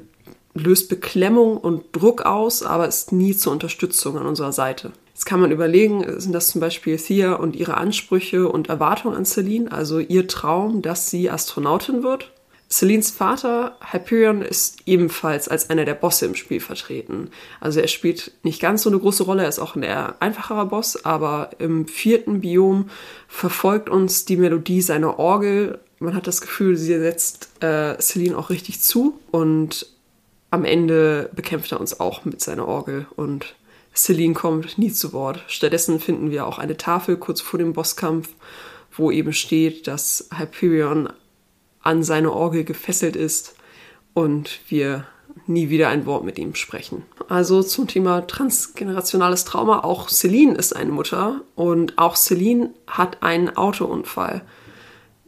löst 0.54 0.90
Beklemmung 0.90 1.58
und 1.58 1.86
Druck 1.94 2.24
aus, 2.24 2.64
aber 2.64 2.88
ist 2.88 3.12
nie 3.12 3.36
zur 3.36 3.54
Unterstützung 3.54 4.18
an 4.18 4.28
unserer 4.28 4.52
Seite. 4.52 4.92
Jetzt 5.14 5.26
kann 5.26 5.40
man 5.40 5.52
überlegen, 5.52 6.20
sind 6.20 6.34
das 6.34 6.48
zum 6.48 6.62
Beispiel 6.62 6.98
Thea 6.98 7.34
und 7.34 7.56
ihre 7.56 7.78
Ansprüche 7.78 8.50
und 8.50 8.70
Erwartungen 8.70 9.16
an 9.16 9.26
Celine, 9.26 9.72
also 9.72 10.00
ihr 10.00 10.28
Traum, 10.28 10.82
dass 10.82 11.10
sie 11.10 11.30
Astronautin 11.30 12.04
wird? 12.04 12.31
Celines 12.72 13.12
Vater, 13.12 13.76
Hyperion, 13.92 14.42
ist 14.42 14.78
ebenfalls 14.86 15.50
als 15.50 15.70
einer 15.70 15.84
der 15.84 15.94
Bosse 15.94 16.26
im 16.26 16.36
Spiel 16.36 16.62
vertreten. 16.62 17.30
Also 17.60 17.82
er 17.82 17.90
spielt 17.90 18.32
nicht 18.44 18.62
ganz 18.62 18.84
so 18.84 18.90
eine 18.90 18.98
große 18.98 19.24
Rolle, 19.24 19.44
er 19.44 19.50
ist 19.50 19.60
auch 19.60 19.76
ein 19.76 19.84
eher 19.84 20.16
einfacherer 20.22 20.68
Boss, 20.68 21.04
aber 21.04 21.50
im 21.60 21.86
vierten 21.86 22.40
Biom 22.40 22.90
verfolgt 23.28 23.90
uns 23.90 24.24
die 24.24 24.38
Melodie 24.38 24.82
seiner 24.82 25.20
Orgel. 25.20 25.80
Man 26.00 26.16
hat 26.16 26.28
das 26.28 26.40
Gefühl, 26.40 26.78
sie 26.78 26.98
setzt 26.98 27.62
äh, 27.62 28.00
Celine 28.00 28.38
auch 28.38 28.50
richtig 28.50 28.80
zu 28.80 29.20
und 29.32 29.86
am 30.50 30.64
Ende 30.64 31.30
bekämpft 31.36 31.74
er 31.74 31.82
uns 31.82 32.00
auch 32.00 32.24
mit 32.24 32.40
seiner 32.40 32.70
Orgel 32.70 33.06
und 33.18 33.54
Celine 33.94 34.34
kommt 34.34 34.78
nie 34.78 34.94
zu 34.94 35.12
Wort. 35.12 35.44
Stattdessen 35.48 36.00
finden 36.00 36.32
wir 36.32 36.48
auch 36.48 36.58
eine 36.58 36.78
Tafel 36.78 37.18
kurz 37.18 37.42
vor 37.42 37.58
dem 37.58 37.74
Bosskampf, 37.74 38.30
wo 38.94 39.12
eben 39.12 39.34
steht, 39.34 39.88
dass 39.88 40.30
Hyperion 40.34 41.10
an 41.84 42.04
seine 42.04 42.32
Orgel 42.32 42.64
gefesselt 42.64 43.16
ist 43.16 43.56
und 44.14 44.60
wir 44.68 45.06
nie 45.48 45.70
wieder 45.70 45.90
ein 45.90 46.06
Wort 46.06 46.24
mit 46.24 46.38
ihm 46.38 46.56
sprechen. 46.56 47.04
Also 47.30 47.64
zum 47.64 47.88
Thema 47.88 48.28
transgenerationales 48.28 49.46
Trauma. 49.46 49.80
Auch 49.84 50.10
Celine 50.10 50.56
ist 50.56 50.76
eine 50.76 50.92
Mutter 50.92 51.42
und 51.56 51.98
auch 51.98 52.16
Celine 52.16 52.72
hat 52.88 53.24
einen 53.24 53.56
Autounfall. 53.56 54.42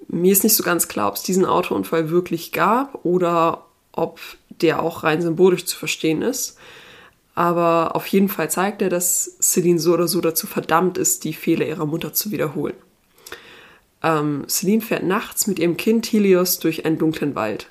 Mir 0.07 0.31
ist 0.31 0.43
nicht 0.43 0.55
so 0.55 0.63
ganz 0.63 0.87
klar, 0.87 1.07
ob 1.07 1.15
es 1.15 1.23
diesen 1.23 1.45
Autounfall 1.45 2.09
wirklich 2.09 2.51
gab 2.51 3.05
oder 3.05 3.65
ob 3.91 4.19
der 4.49 4.83
auch 4.83 5.03
rein 5.03 5.21
symbolisch 5.21 5.65
zu 5.65 5.77
verstehen 5.77 6.21
ist. 6.21 6.57
Aber 7.35 7.95
auf 7.95 8.05
jeden 8.07 8.29
Fall 8.29 8.51
zeigt 8.51 8.81
er, 8.81 8.89
dass 8.89 9.37
Celine 9.41 9.79
so 9.79 9.93
oder 9.93 10.07
so 10.07 10.21
dazu 10.21 10.45
verdammt 10.45 10.97
ist, 10.97 11.23
die 11.23 11.33
Fehler 11.33 11.65
ihrer 11.65 11.85
Mutter 11.85 12.13
zu 12.13 12.31
wiederholen. 12.31 12.75
Ähm, 14.03 14.45
Celine 14.47 14.81
fährt 14.81 15.03
nachts 15.03 15.47
mit 15.47 15.59
ihrem 15.59 15.77
Kind 15.77 16.05
Helios 16.05 16.59
durch 16.59 16.85
einen 16.85 16.97
dunklen 16.97 17.35
Wald. 17.35 17.67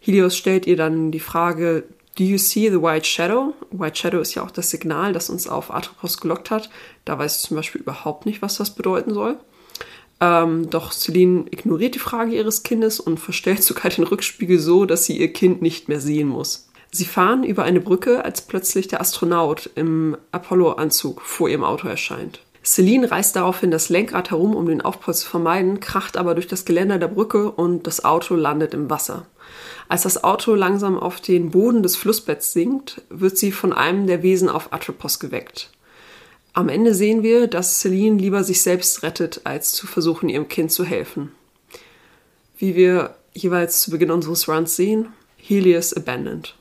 Helios 0.00 0.36
stellt 0.36 0.66
ihr 0.66 0.76
dann 0.76 1.10
die 1.10 1.20
Frage, 1.20 1.84
Do 2.18 2.24
you 2.24 2.38
see 2.38 2.70
the 2.70 2.80
White 2.80 3.04
Shadow? 3.04 3.54
White 3.70 3.96
Shadow 3.96 4.20
ist 4.20 4.34
ja 4.34 4.42
auch 4.42 4.50
das 4.50 4.70
Signal, 4.70 5.12
das 5.12 5.28
uns 5.28 5.46
auf 5.46 5.70
Atropos 5.70 6.18
gelockt 6.18 6.50
hat. 6.50 6.70
Da 7.04 7.18
weiß 7.18 7.36
ich 7.36 7.48
zum 7.48 7.56
Beispiel 7.58 7.82
überhaupt 7.82 8.24
nicht, 8.24 8.40
was 8.40 8.56
das 8.56 8.74
bedeuten 8.74 9.12
soll. 9.12 9.36
Ähm, 10.20 10.70
doch 10.70 10.92
Celine 10.92 11.44
ignoriert 11.50 11.94
die 11.94 12.00
Frage 12.00 12.34
ihres 12.34 12.62
Kindes 12.62 13.00
und 13.00 13.20
verstellt 13.20 13.62
sogar 13.62 13.90
den 13.90 14.04
Rückspiegel 14.04 14.58
so, 14.58 14.86
dass 14.86 15.04
sie 15.04 15.18
ihr 15.18 15.32
Kind 15.32 15.60
nicht 15.60 15.88
mehr 15.88 16.00
sehen 16.00 16.28
muss. 16.28 16.70
Sie 16.90 17.04
fahren 17.04 17.44
über 17.44 17.64
eine 17.64 17.80
Brücke, 17.80 18.24
als 18.24 18.40
plötzlich 18.40 18.88
der 18.88 19.02
Astronaut 19.02 19.68
im 19.74 20.16
Apollo-Anzug 20.32 21.20
vor 21.20 21.50
ihrem 21.50 21.64
Auto 21.64 21.86
erscheint. 21.86 22.40
Celine 22.66 23.08
reißt 23.08 23.36
daraufhin 23.36 23.70
das 23.70 23.90
Lenkrad 23.90 24.32
herum, 24.32 24.56
um 24.56 24.66
den 24.66 24.80
Aufprall 24.80 25.14
zu 25.14 25.28
vermeiden, 25.28 25.78
kracht 25.78 26.16
aber 26.16 26.34
durch 26.34 26.48
das 26.48 26.64
Geländer 26.64 26.98
der 26.98 27.06
Brücke 27.06 27.52
und 27.52 27.86
das 27.86 28.04
Auto 28.04 28.34
landet 28.34 28.74
im 28.74 28.90
Wasser. 28.90 29.26
Als 29.88 30.02
das 30.02 30.24
Auto 30.24 30.52
langsam 30.56 30.98
auf 30.98 31.20
den 31.20 31.50
Boden 31.50 31.84
des 31.84 31.94
Flussbetts 31.94 32.52
sinkt, 32.52 33.02
wird 33.08 33.38
sie 33.38 33.52
von 33.52 33.72
einem 33.72 34.08
der 34.08 34.24
Wesen 34.24 34.48
auf 34.48 34.72
Atropos 34.72 35.20
geweckt. 35.20 35.70
Am 36.54 36.68
Ende 36.68 36.92
sehen 36.92 37.22
wir, 37.22 37.46
dass 37.46 37.78
Celine 37.78 38.18
lieber 38.18 38.42
sich 38.42 38.60
selbst 38.62 39.04
rettet, 39.04 39.42
als 39.44 39.70
zu 39.70 39.86
versuchen, 39.86 40.28
ihrem 40.28 40.48
Kind 40.48 40.72
zu 40.72 40.84
helfen. 40.84 41.30
Wie 42.58 42.74
wir 42.74 43.14
jeweils 43.32 43.80
zu 43.80 43.92
Beginn 43.92 44.10
unseres 44.10 44.48
Runs 44.48 44.74
sehen, 44.74 45.12
Helios 45.36 45.94
abandoned. 45.94 46.56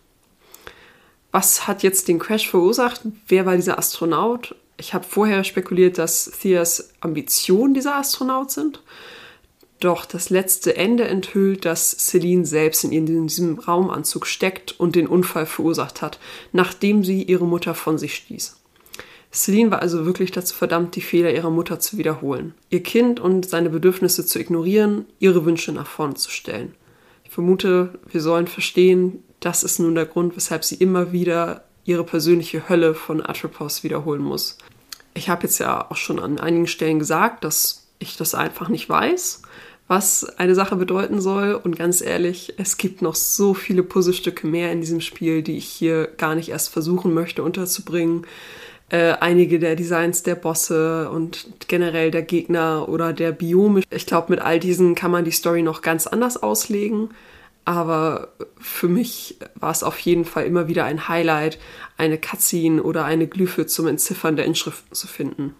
Was 1.31 1.65
hat 1.65 1.81
jetzt 1.81 2.07
den 2.09 2.19
Crash 2.19 2.47
verursacht? 2.47 3.01
Wer 3.27 3.47
war 3.47 3.55
dieser 3.55 3.79
Astronaut? 3.79 4.55
Ich 4.77 4.93
habe 4.93 5.05
vorher 5.07 5.43
spekuliert, 5.43 5.97
dass 5.97 6.31
Theas 6.41 6.89
Ambitionen 6.99 7.73
dieser 7.73 7.95
Astronaut 7.95 8.51
sind. 8.51 8.81
Doch 9.79 10.05
das 10.05 10.29
letzte 10.29 10.75
Ende 10.77 11.05
enthüllt, 11.05 11.65
dass 11.65 11.91
Celine 11.91 12.45
selbst 12.45 12.83
in 12.83 13.05
diesem 13.05 13.59
Raumanzug 13.59 14.25
steckt 14.25 14.79
und 14.79 14.95
den 14.95 15.07
Unfall 15.07 15.45
verursacht 15.45 16.01
hat, 16.01 16.19
nachdem 16.53 17.03
sie 17.03 17.23
ihre 17.23 17.45
Mutter 17.45 17.75
von 17.75 17.97
sich 17.97 18.15
stieß. 18.15 18.57
Celine 19.31 19.71
war 19.71 19.81
also 19.81 20.05
wirklich 20.05 20.31
dazu 20.31 20.55
verdammt, 20.55 20.95
die 20.95 21.01
Fehler 21.01 21.33
ihrer 21.33 21.49
Mutter 21.49 21.79
zu 21.79 21.97
wiederholen, 21.97 22.53
ihr 22.69 22.83
Kind 22.83 23.19
und 23.19 23.49
seine 23.49 23.69
Bedürfnisse 23.69 24.25
zu 24.25 24.39
ignorieren, 24.39 25.05
ihre 25.19 25.43
Wünsche 25.43 25.73
nach 25.73 25.87
vorn 25.87 26.15
zu 26.15 26.31
stellen. 26.31 26.73
vermute, 27.29 27.99
wir 28.09 28.21
sollen 28.21 28.47
verstehen, 28.47 29.23
das 29.41 29.63
ist 29.63 29.79
nun 29.79 29.93
der 29.93 30.05
Grund, 30.05 30.37
weshalb 30.37 30.63
sie 30.63 30.75
immer 30.75 31.11
wieder 31.11 31.65
ihre 31.83 32.03
persönliche 32.03 32.69
Hölle 32.69 32.95
von 32.95 33.23
Atropos 33.23 33.83
wiederholen 33.83 34.21
muss. 34.21 34.57
Ich 35.15 35.29
habe 35.29 35.43
jetzt 35.43 35.57
ja 35.57 35.89
auch 35.89 35.95
schon 35.95 36.19
an 36.19 36.39
einigen 36.39 36.67
Stellen 36.67 36.99
gesagt, 36.99 37.43
dass 37.43 37.87
ich 37.99 38.17
das 38.17 38.35
einfach 38.35 38.69
nicht 38.69 38.87
weiß, 38.89 39.41
was 39.87 40.25
eine 40.37 40.55
Sache 40.55 40.75
bedeuten 40.75 41.21
soll. 41.21 41.53
Und 41.55 41.77
ganz 41.77 42.01
ehrlich, 42.01 42.53
es 42.57 42.77
gibt 42.77 43.01
noch 43.01 43.15
so 43.15 43.53
viele 43.53 43.81
Puzzlestücke 43.81 44.45
mehr 44.45 44.71
in 44.71 44.81
diesem 44.81 45.01
Spiel, 45.01 45.41
die 45.41 45.57
ich 45.57 45.65
hier 45.65 46.07
gar 46.17 46.35
nicht 46.35 46.49
erst 46.49 46.69
versuchen 46.69 47.13
möchte 47.13 47.43
unterzubringen. 47.43 48.27
Äh, 48.89 49.13
einige 49.19 49.57
der 49.57 49.75
Designs 49.75 50.21
der 50.21 50.35
Bosse 50.35 51.09
und 51.09 51.47
generell 51.67 52.11
der 52.11 52.21
Gegner 52.21 52.87
oder 52.87 53.13
der 53.13 53.31
Biome. 53.31 53.81
Ich 53.89 54.05
glaube, 54.05 54.31
mit 54.31 54.41
all 54.41 54.59
diesen 54.59 54.93
kann 54.93 55.11
man 55.11 55.25
die 55.25 55.31
Story 55.31 55.63
noch 55.63 55.81
ganz 55.81 56.05
anders 56.05 56.37
auslegen. 56.37 57.09
Aber 57.65 58.29
für 58.59 58.87
mich 58.87 59.37
war 59.55 59.71
es 59.71 59.81
auf 59.81 59.97
jeden 59.99 60.23
Fall 60.23 60.45
immer 60.45 60.67
wieder 60.67 60.85
ein 60.85 61.07
Highlight, 61.07 61.57
eine 61.97 62.19
Cutscene 62.19 62.81
oder 62.81 63.05
eine 63.05 63.27
Glyphe 63.27 63.65
zum 63.65 63.87
Entziffern 63.87 64.35
der 64.35 64.45
Inschriften 64.45 64.93
zu 64.93 65.07
finden. 65.07 65.55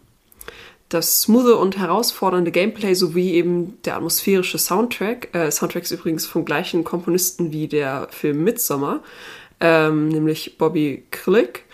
Das 0.89 1.23
smoothe 1.23 1.57
und 1.57 1.79
herausfordernde 1.79 2.51
Gameplay 2.51 2.93
sowie 2.93 3.31
eben 3.31 3.81
der 3.83 3.95
atmosphärische 3.95 4.59
Soundtrack, 4.59 5.33
äh, 5.33 5.49
Soundtrack 5.49 5.81
ist 5.81 5.91
übrigens 5.91 6.27
vom 6.27 6.45
gleichen 6.45 6.83
Komponisten 6.83 7.51
wie 7.51 7.67
der 7.67 8.07
Film 8.11 8.43
Midsommar, 8.43 9.01
ähm, 9.59 10.09
nämlich 10.09 10.59
Bobby 10.59 11.03
Klick. 11.09 11.65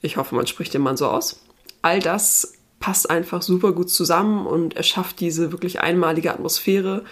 Ich 0.00 0.16
hoffe, 0.16 0.34
man 0.34 0.48
spricht 0.48 0.74
den 0.74 0.82
Mann 0.82 0.96
so 0.96 1.06
aus. 1.06 1.40
All 1.82 2.00
das 2.00 2.54
passt 2.80 3.08
einfach 3.08 3.42
super 3.42 3.72
gut 3.72 3.90
zusammen 3.90 4.44
und 4.44 4.76
erschafft 4.76 5.20
diese 5.20 5.52
wirklich 5.52 5.80
einmalige 5.80 6.32
Atmosphäre, 6.32 7.04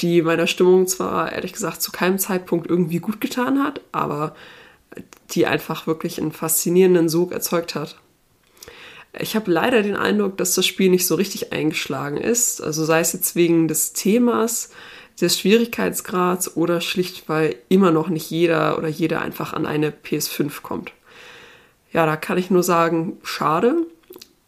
die 0.00 0.22
meiner 0.22 0.46
Stimmung 0.46 0.86
zwar 0.86 1.32
ehrlich 1.32 1.52
gesagt 1.52 1.82
zu 1.82 1.92
keinem 1.92 2.18
Zeitpunkt 2.18 2.68
irgendwie 2.68 2.98
gut 2.98 3.20
getan 3.20 3.62
hat, 3.62 3.80
aber 3.92 4.34
die 5.30 5.46
einfach 5.46 5.86
wirklich 5.86 6.20
einen 6.20 6.32
faszinierenden 6.32 7.08
Sog 7.08 7.32
erzeugt 7.32 7.74
hat. 7.74 7.96
Ich 9.18 9.36
habe 9.36 9.50
leider 9.50 9.82
den 9.82 9.96
Eindruck, 9.96 10.36
dass 10.36 10.54
das 10.54 10.66
Spiel 10.66 10.90
nicht 10.90 11.06
so 11.06 11.14
richtig 11.14 11.52
eingeschlagen 11.52 12.16
ist. 12.16 12.60
Also 12.60 12.84
sei 12.84 13.00
es 13.00 13.12
jetzt 13.12 13.36
wegen 13.36 13.68
des 13.68 13.92
Themas, 13.92 14.70
des 15.20 15.38
Schwierigkeitsgrads 15.38 16.56
oder 16.56 16.80
schlicht, 16.80 17.28
weil 17.28 17.56
immer 17.68 17.92
noch 17.92 18.08
nicht 18.08 18.28
jeder 18.30 18.76
oder 18.76 18.88
jeder 18.88 19.20
einfach 19.20 19.52
an 19.52 19.66
eine 19.66 19.90
PS5 19.90 20.62
kommt. 20.62 20.92
Ja, 21.92 22.06
da 22.06 22.16
kann 22.16 22.38
ich 22.38 22.50
nur 22.50 22.64
sagen, 22.64 23.18
schade. 23.22 23.86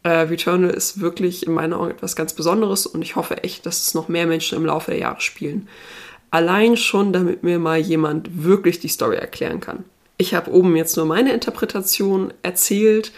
Äh, 0.06 0.28
Returnal 0.28 0.70
ist 0.70 1.00
wirklich 1.00 1.48
in 1.48 1.52
meinen 1.52 1.72
Augen 1.72 1.90
etwas 1.90 2.14
ganz 2.14 2.32
Besonderes 2.32 2.86
und 2.86 3.02
ich 3.02 3.16
hoffe 3.16 3.42
echt, 3.42 3.66
dass 3.66 3.88
es 3.88 3.94
noch 3.94 4.06
mehr 4.06 4.28
Menschen 4.28 4.56
im 4.56 4.64
Laufe 4.64 4.92
der 4.92 5.00
Jahre 5.00 5.20
spielen. 5.20 5.66
Allein 6.30 6.76
schon, 6.76 7.12
damit 7.12 7.42
mir 7.42 7.58
mal 7.58 7.80
jemand 7.80 8.44
wirklich 8.44 8.78
die 8.78 8.86
Story 8.86 9.16
erklären 9.16 9.58
kann. 9.58 9.82
Ich 10.16 10.32
habe 10.32 10.52
oben 10.52 10.76
jetzt 10.76 10.96
nur 10.96 11.06
meine 11.06 11.32
Interpretation 11.32 12.32
erzählt 12.42 13.10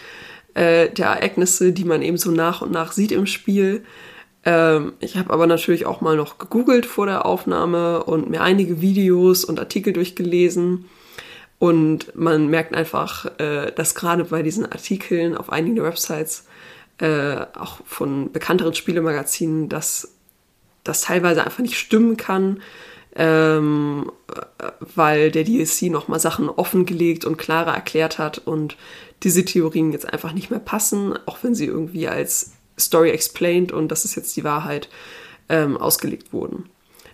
äh, 0.55 0.89
der 0.89 1.05
Ereignisse, 1.05 1.73
die 1.73 1.85
man 1.85 2.01
eben 2.01 2.17
so 2.17 2.31
nach 2.31 2.63
und 2.63 2.71
nach 2.71 2.91
sieht 2.91 3.11
im 3.11 3.27
Spiel. 3.27 3.83
Ähm, 4.43 4.93
ich 4.99 5.15
habe 5.15 5.31
aber 5.31 5.45
natürlich 5.45 5.85
auch 5.85 6.01
mal 6.01 6.15
noch 6.15 6.39
gegoogelt 6.39 6.87
vor 6.87 7.05
der 7.05 7.23
Aufnahme 7.23 8.03
und 8.03 8.31
mir 8.31 8.41
einige 8.41 8.81
Videos 8.81 9.45
und 9.45 9.59
Artikel 9.59 9.93
durchgelesen. 9.93 10.85
Und 11.59 12.15
man 12.15 12.47
merkt 12.47 12.73
einfach, 12.73 13.27
äh, 13.37 13.71
dass 13.75 13.93
gerade 13.93 14.23
bei 14.23 14.41
diesen 14.41 14.65
Artikeln 14.65 15.37
auf 15.37 15.51
einigen 15.51 15.83
Websites 15.83 16.45
äh, 16.99 17.45
auch 17.57 17.79
von 17.85 18.31
bekannteren 18.31 18.73
Spielemagazinen, 18.73 19.69
dass 19.69 20.13
das 20.83 21.01
teilweise 21.01 21.43
einfach 21.43 21.59
nicht 21.59 21.77
stimmen 21.77 22.17
kann, 22.17 22.61
ähm, 23.15 24.11
weil 24.79 25.31
der 25.31 25.43
DLC 25.43 25.83
nochmal 25.83 26.19
Sachen 26.19 26.49
offengelegt 26.49 27.25
und 27.25 27.37
klarer 27.37 27.73
erklärt 27.73 28.17
hat 28.17 28.37
und 28.39 28.77
diese 29.23 29.43
Theorien 29.43 29.91
jetzt 29.91 30.11
einfach 30.11 30.33
nicht 30.33 30.49
mehr 30.49 30.59
passen, 30.59 31.17
auch 31.25 31.39
wenn 31.41 31.55
sie 31.55 31.65
irgendwie 31.65 32.07
als 32.07 32.53
Story 32.79 33.09
explained 33.09 33.71
und 33.71 33.89
das 33.89 34.05
ist 34.05 34.15
jetzt 34.15 34.35
die 34.37 34.43
Wahrheit 34.43 34.89
ähm, 35.49 35.77
ausgelegt 35.77 36.31
wurden. 36.31 36.69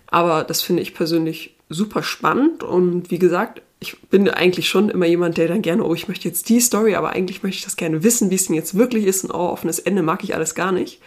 Aber 0.06 0.44
das 0.44 0.62
finde 0.62 0.82
ich 0.82 0.94
persönlich 0.94 1.56
super 1.68 2.02
spannend 2.02 2.62
und 2.62 3.10
wie 3.10 3.18
gesagt, 3.18 3.62
ich 3.86 4.00
bin 4.08 4.28
eigentlich 4.28 4.68
schon 4.68 4.88
immer 4.88 5.06
jemand, 5.06 5.36
der 5.36 5.48
dann 5.48 5.62
gerne, 5.62 5.84
oh, 5.84 5.94
ich 5.94 6.08
möchte 6.08 6.28
jetzt 6.28 6.48
die 6.48 6.60
Story, 6.60 6.94
aber 6.94 7.10
eigentlich 7.10 7.42
möchte 7.42 7.58
ich 7.58 7.64
das 7.64 7.76
gerne 7.76 8.02
wissen, 8.02 8.30
wie 8.30 8.34
es 8.34 8.46
denn 8.46 8.56
jetzt 8.56 8.76
wirklich 8.76 9.04
ist. 9.06 9.24
Und 9.24 9.30
oh, 9.30 9.48
offenes 9.48 9.78
Ende 9.78 10.02
mag 10.02 10.24
ich 10.24 10.34
alles 10.34 10.54
gar 10.54 10.72
nicht. 10.72 11.00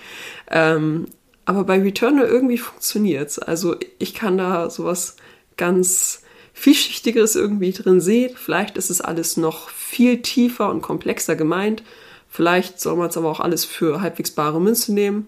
Ähm, 0.50 1.06
aber 1.46 1.64
bei 1.64 1.82
Returnal 1.82 2.26
irgendwie 2.26 2.58
funktioniert's. 2.58 3.40
Also 3.40 3.76
ich 3.98 4.14
kann 4.14 4.38
da 4.38 4.70
sowas 4.70 5.18
ganz 5.58 6.22
vielschichtigeres 6.54 7.36
irgendwie 7.36 7.72
drin 7.72 8.02
sehen. 8.02 8.36
Vielleicht 8.36 8.78
ist 8.78 8.90
es 8.90 9.02
alles 9.02 9.38
noch 9.38 9.70
viel 9.70 10.22
tiefer 10.22 10.70
und 10.70 10.82
komplexer 10.82 11.36
gemeint. 11.36 11.84
Vielleicht 12.30 12.80
soll 12.80 12.96
man 12.96 13.10
es 13.10 13.18
aber 13.18 13.30
auch 13.30 13.40
alles 13.40 13.66
für 13.66 14.02
halbwegs 14.02 14.32
bare 14.32 14.62
Münze 14.62 14.94
nehmen. 14.94 15.28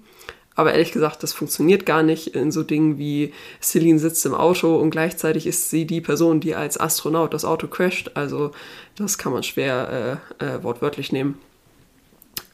Aber 0.62 0.74
ehrlich 0.74 0.92
gesagt, 0.92 1.24
das 1.24 1.34
funktioniert 1.34 1.88
gar 1.88 2.04
nicht 2.04 2.36
in 2.36 2.52
so 2.52 2.62
Dingen 2.62 3.00
wie 3.00 3.34
Celine 3.60 3.98
sitzt 3.98 4.24
im 4.28 4.36
Auto 4.36 4.76
und 4.76 4.92
gleichzeitig 4.92 5.48
ist 5.48 5.72
sie 5.72 5.88
die 5.88 6.02
Person, 6.02 6.40
die 6.40 6.54
als 6.54 6.80
Astronaut 6.80 7.34
das 7.34 7.46
Auto 7.46 7.66
crasht. 7.66 8.12
Also 8.14 8.52
das 8.96 9.18
kann 9.18 9.34
man 9.34 9.42
schwer 9.42 10.22
äh, 10.40 10.46
äh, 10.46 10.62
wortwörtlich 10.62 11.12
nehmen. 11.12 11.40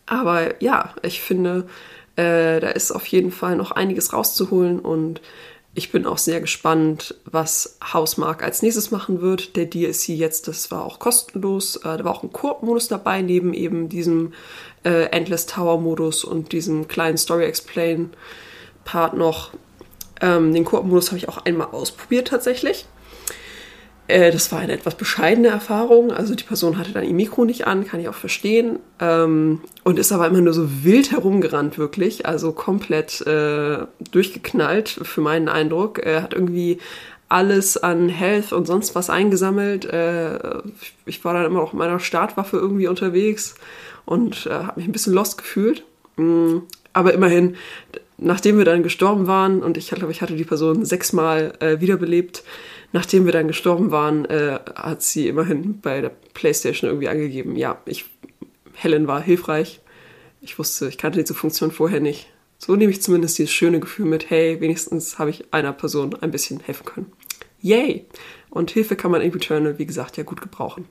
Aber 0.06 0.64
ja, 0.64 0.94
ich 1.02 1.20
finde, 1.20 1.68
äh, 2.16 2.62
da 2.62 2.70
ist 2.70 2.94
auf 2.94 3.06
jeden 3.08 3.34
Fall 3.34 3.58
noch 3.58 3.72
einiges 3.72 4.14
rauszuholen 4.14 4.80
und 4.80 5.20
ich 5.74 5.92
bin 5.92 6.06
auch 6.06 6.18
sehr 6.18 6.42
gespannt, 6.42 7.16
was 7.26 7.78
Hausmark 7.94 8.44
als 8.44 8.62
nächstes 8.64 8.90
machen 8.90 9.22
wird. 9.22 9.56
Der 9.56 9.66
DLC 9.66 10.10
jetzt, 10.10 10.48
das 10.48 10.72
war 10.72 10.84
auch 10.84 11.00
kostenlos. 11.00 11.76
Äh, 11.78 11.98
da 11.98 12.04
war 12.04 12.16
auch 12.16 12.24
ein 12.24 12.32
Koop-Modus 12.32 12.88
dabei, 12.88 13.22
neben 13.22 13.54
eben 13.54 13.88
diesem 13.88 14.34
äh, 14.84 15.06
Endless 15.12 15.46
Tower-Modus 15.46 16.24
und 16.24 16.52
diesem 16.52 16.88
kleinen 16.88 17.18
Story-Explain-Part 17.18 19.16
noch. 19.16 19.52
Ähm, 20.20 20.54
den 20.54 20.66
Koop-Modus 20.66 21.10
habe 21.10 21.20
ich 21.20 21.30
auch 21.30 21.46
einmal 21.46 21.68
ausprobiert 21.68 22.30
tatsächlich. 22.30 22.86
Äh, 24.08 24.32
das 24.32 24.52
war 24.52 24.60
eine 24.60 24.74
etwas 24.74 24.96
bescheidene 24.96 25.50
Erfahrung. 25.50 26.12
Also 26.12 26.36
die 26.36 26.44
Person 26.44 26.78
hatte 26.78 26.92
dann 26.92 27.04
ihr 27.04 27.14
Mikro 27.14 27.46
nicht 27.46 27.68
an, 27.68 27.86
kann 27.86 28.00
ich 28.00 28.10
auch 28.10 28.16
verstehen. 28.16 28.80
Ähm, 29.00 29.62
und 29.84 30.00
ist 30.00 30.12
aber 30.12 30.28
immer 30.28 30.42
nur 30.42 30.54
so 30.54 30.84
wild 30.84 31.12
herumgerannt, 31.12 31.78
wirklich. 31.78 32.26
Also 32.26 32.52
komplett 32.52 33.22
äh, 33.28 33.80
durchgeknallt, 34.12 34.90
für 34.90 35.22
meinen 35.22 35.50
Eindruck. 35.50 36.00
Er 36.00 36.24
hat 36.24 36.34
irgendwie 36.34 36.80
alles 37.30 37.76
an 37.76 38.08
Health 38.10 38.54
und 38.54 38.66
sonst 38.66 38.96
was 38.96 39.10
eingesammelt. 39.10 39.86
Äh, 39.86 40.40
ich 41.06 41.24
war 41.26 41.34
dann 41.34 41.46
immer 41.46 41.60
noch 41.60 41.74
mit 41.74 41.80
meiner 41.80 42.00
Startwaffe 42.00 42.58
irgendwie 42.58 42.88
unterwegs 42.88 43.56
und 44.06 44.46
äh, 44.46 44.52
habe 44.52 44.80
mich 44.80 44.88
ein 44.88 44.94
bisschen 44.94 45.14
lost 45.14 45.38
gefühlt. 45.38 45.84
Mm, 46.16 46.60
aber 46.94 47.14
immerhin, 47.14 47.58
nachdem 48.18 48.58
wir 48.58 48.66
dann 48.66 48.82
gestorben 48.82 49.28
waren 49.28 49.62
und 49.62 49.78
ich 49.78 49.90
glaube, 49.90 50.12
ich 50.12 50.22
hatte 50.22 50.36
die 50.36 50.46
Person 50.46 50.86
sechsmal 50.86 51.54
äh, 51.60 51.82
wiederbelebt, 51.82 52.44
nachdem 52.98 53.26
wir 53.26 53.32
dann 53.32 53.48
gestorben 53.48 53.92
waren, 53.92 54.26
äh, 54.26 54.58
hat 54.76 55.04
sie 55.04 55.28
immerhin 55.28 55.82
bei 55.82 56.02
der 56.02 56.10
PlayStation 56.34 56.90
irgendwie 56.90 57.10
angegeben, 57.10 57.56
ja, 57.56 57.80
ich, 57.86 58.06
Helen 58.74 59.06
war 59.06 59.22
hilfreich. 59.22 59.82
Ich 60.42 60.58
wusste, 60.58 60.88
ich 60.88 60.98
kannte 60.98 61.20
diese 61.20 61.36
Funktion 61.36 61.72
vorher 61.72 62.00
nicht. 62.00 62.28
So 62.58 62.76
nehme 62.76 62.92
ich 62.92 63.04
zumindest 63.04 63.38
dieses 63.38 63.54
schöne 63.54 63.80
Gefühl 63.80 64.08
mit, 64.08 64.32
hey, 64.32 64.60
wenigstens 64.62 65.20
habe 65.20 65.30
ich 65.30 65.54
einer 65.54 65.74
Person 65.74 66.16
ein 66.22 66.32
bisschen 66.32 66.60
helfen 66.60 66.86
können. 66.86 67.12
Yay! 67.62 68.08
Und 68.50 68.72
Hilfe 68.72 68.96
kann 68.96 69.12
man 69.12 69.22
in 69.22 69.32
Returnal, 69.32 69.78
wie 69.78 69.86
gesagt, 69.86 70.18
ja 70.18 70.24
gut 70.24 70.42
gebrauchen. 70.42 70.86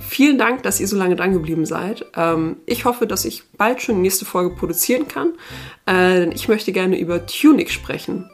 Vielen 0.00 0.38
Dank, 0.38 0.62
dass 0.62 0.80
ihr 0.80 0.88
so 0.88 0.96
lange 0.96 1.16
dran 1.16 1.34
geblieben 1.34 1.66
seid. 1.66 2.06
Ähm, 2.16 2.56
ich 2.64 2.86
hoffe, 2.86 3.06
dass 3.06 3.26
ich 3.26 3.42
bald 3.58 3.82
schon 3.82 3.96
die 3.96 4.02
nächste 4.02 4.24
Folge 4.24 4.56
produzieren 4.56 5.06
kann, 5.06 5.34
äh, 5.84 6.20
denn 6.20 6.32
ich 6.32 6.48
möchte 6.48 6.72
gerne 6.72 6.98
über 6.98 7.26
Tunic 7.26 7.70
sprechen 7.70 8.30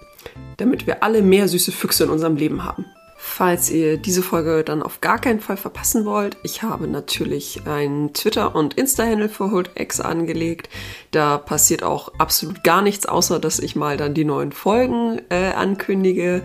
damit 0.57 0.87
wir 0.87 1.03
alle 1.03 1.23
mehr 1.23 1.49
süße 1.49 1.73
Füchse 1.73 2.05
in 2.05 2.11
unserem 2.11 2.37
Leben 2.37 2.65
haben. 2.65 2.87
Falls 3.25 3.71
ihr 3.71 3.99
diese 3.99 4.21
Folge 4.21 4.65
dann 4.65 4.83
auf 4.83 5.01
gar 5.01 5.21
keinen 5.21 5.39
Fall 5.39 5.57
verpassen 5.57 6.05
wollt, 6.05 6.37
ich 6.43 6.63
habe 6.63 6.89
natürlich 6.89 7.67
einen 7.67 8.13
Twitter- 8.15 8.57
und 8.57 8.75
Insta-Handle 8.75 9.29
für 9.29 9.53
HoldX 9.53 10.01
angelegt. 10.01 10.69
Da 11.13 11.39
passiert 11.39 11.85
auch 11.85 12.13
absolut 12.19 12.65
gar 12.65 12.83
nichts, 12.83 13.07
außer 13.07 13.39
dass 13.39 13.61
ich 13.61 13.77
mal 13.77 13.97
dann 13.97 14.13
die 14.13 14.25
neuen 14.25 14.51
Folgen 14.51 15.23
äh, 15.31 15.53
ankündige. 15.53 16.43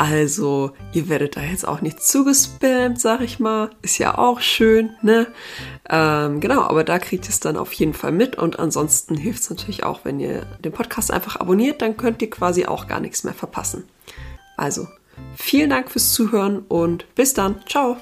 Also, 0.00 0.70
ihr 0.92 1.08
werdet 1.08 1.36
da 1.36 1.42
jetzt 1.42 1.66
auch 1.66 1.80
nicht 1.80 2.00
zugespammt, 2.00 3.00
sag 3.00 3.20
ich 3.20 3.40
mal. 3.40 3.70
Ist 3.82 3.98
ja 3.98 4.16
auch 4.16 4.40
schön, 4.40 4.90
ne? 5.02 5.26
Ähm, 5.90 6.38
genau, 6.38 6.60
aber 6.60 6.84
da 6.84 7.00
kriegt 7.00 7.24
ihr 7.24 7.30
es 7.30 7.40
dann 7.40 7.56
auf 7.56 7.72
jeden 7.72 7.94
Fall 7.94 8.12
mit. 8.12 8.36
Und 8.36 8.60
ansonsten 8.60 9.16
hilft 9.16 9.42
es 9.42 9.50
natürlich 9.50 9.82
auch, 9.82 10.04
wenn 10.04 10.20
ihr 10.20 10.46
den 10.64 10.70
Podcast 10.70 11.10
einfach 11.10 11.34
abonniert, 11.34 11.82
dann 11.82 11.96
könnt 11.96 12.22
ihr 12.22 12.30
quasi 12.30 12.64
auch 12.64 12.86
gar 12.86 13.00
nichts 13.00 13.24
mehr 13.24 13.34
verpassen. 13.34 13.88
Also, 14.56 14.86
vielen 15.34 15.70
Dank 15.70 15.90
fürs 15.90 16.12
Zuhören 16.12 16.60
und 16.68 17.12
bis 17.16 17.34
dann. 17.34 17.56
Ciao! 17.66 17.96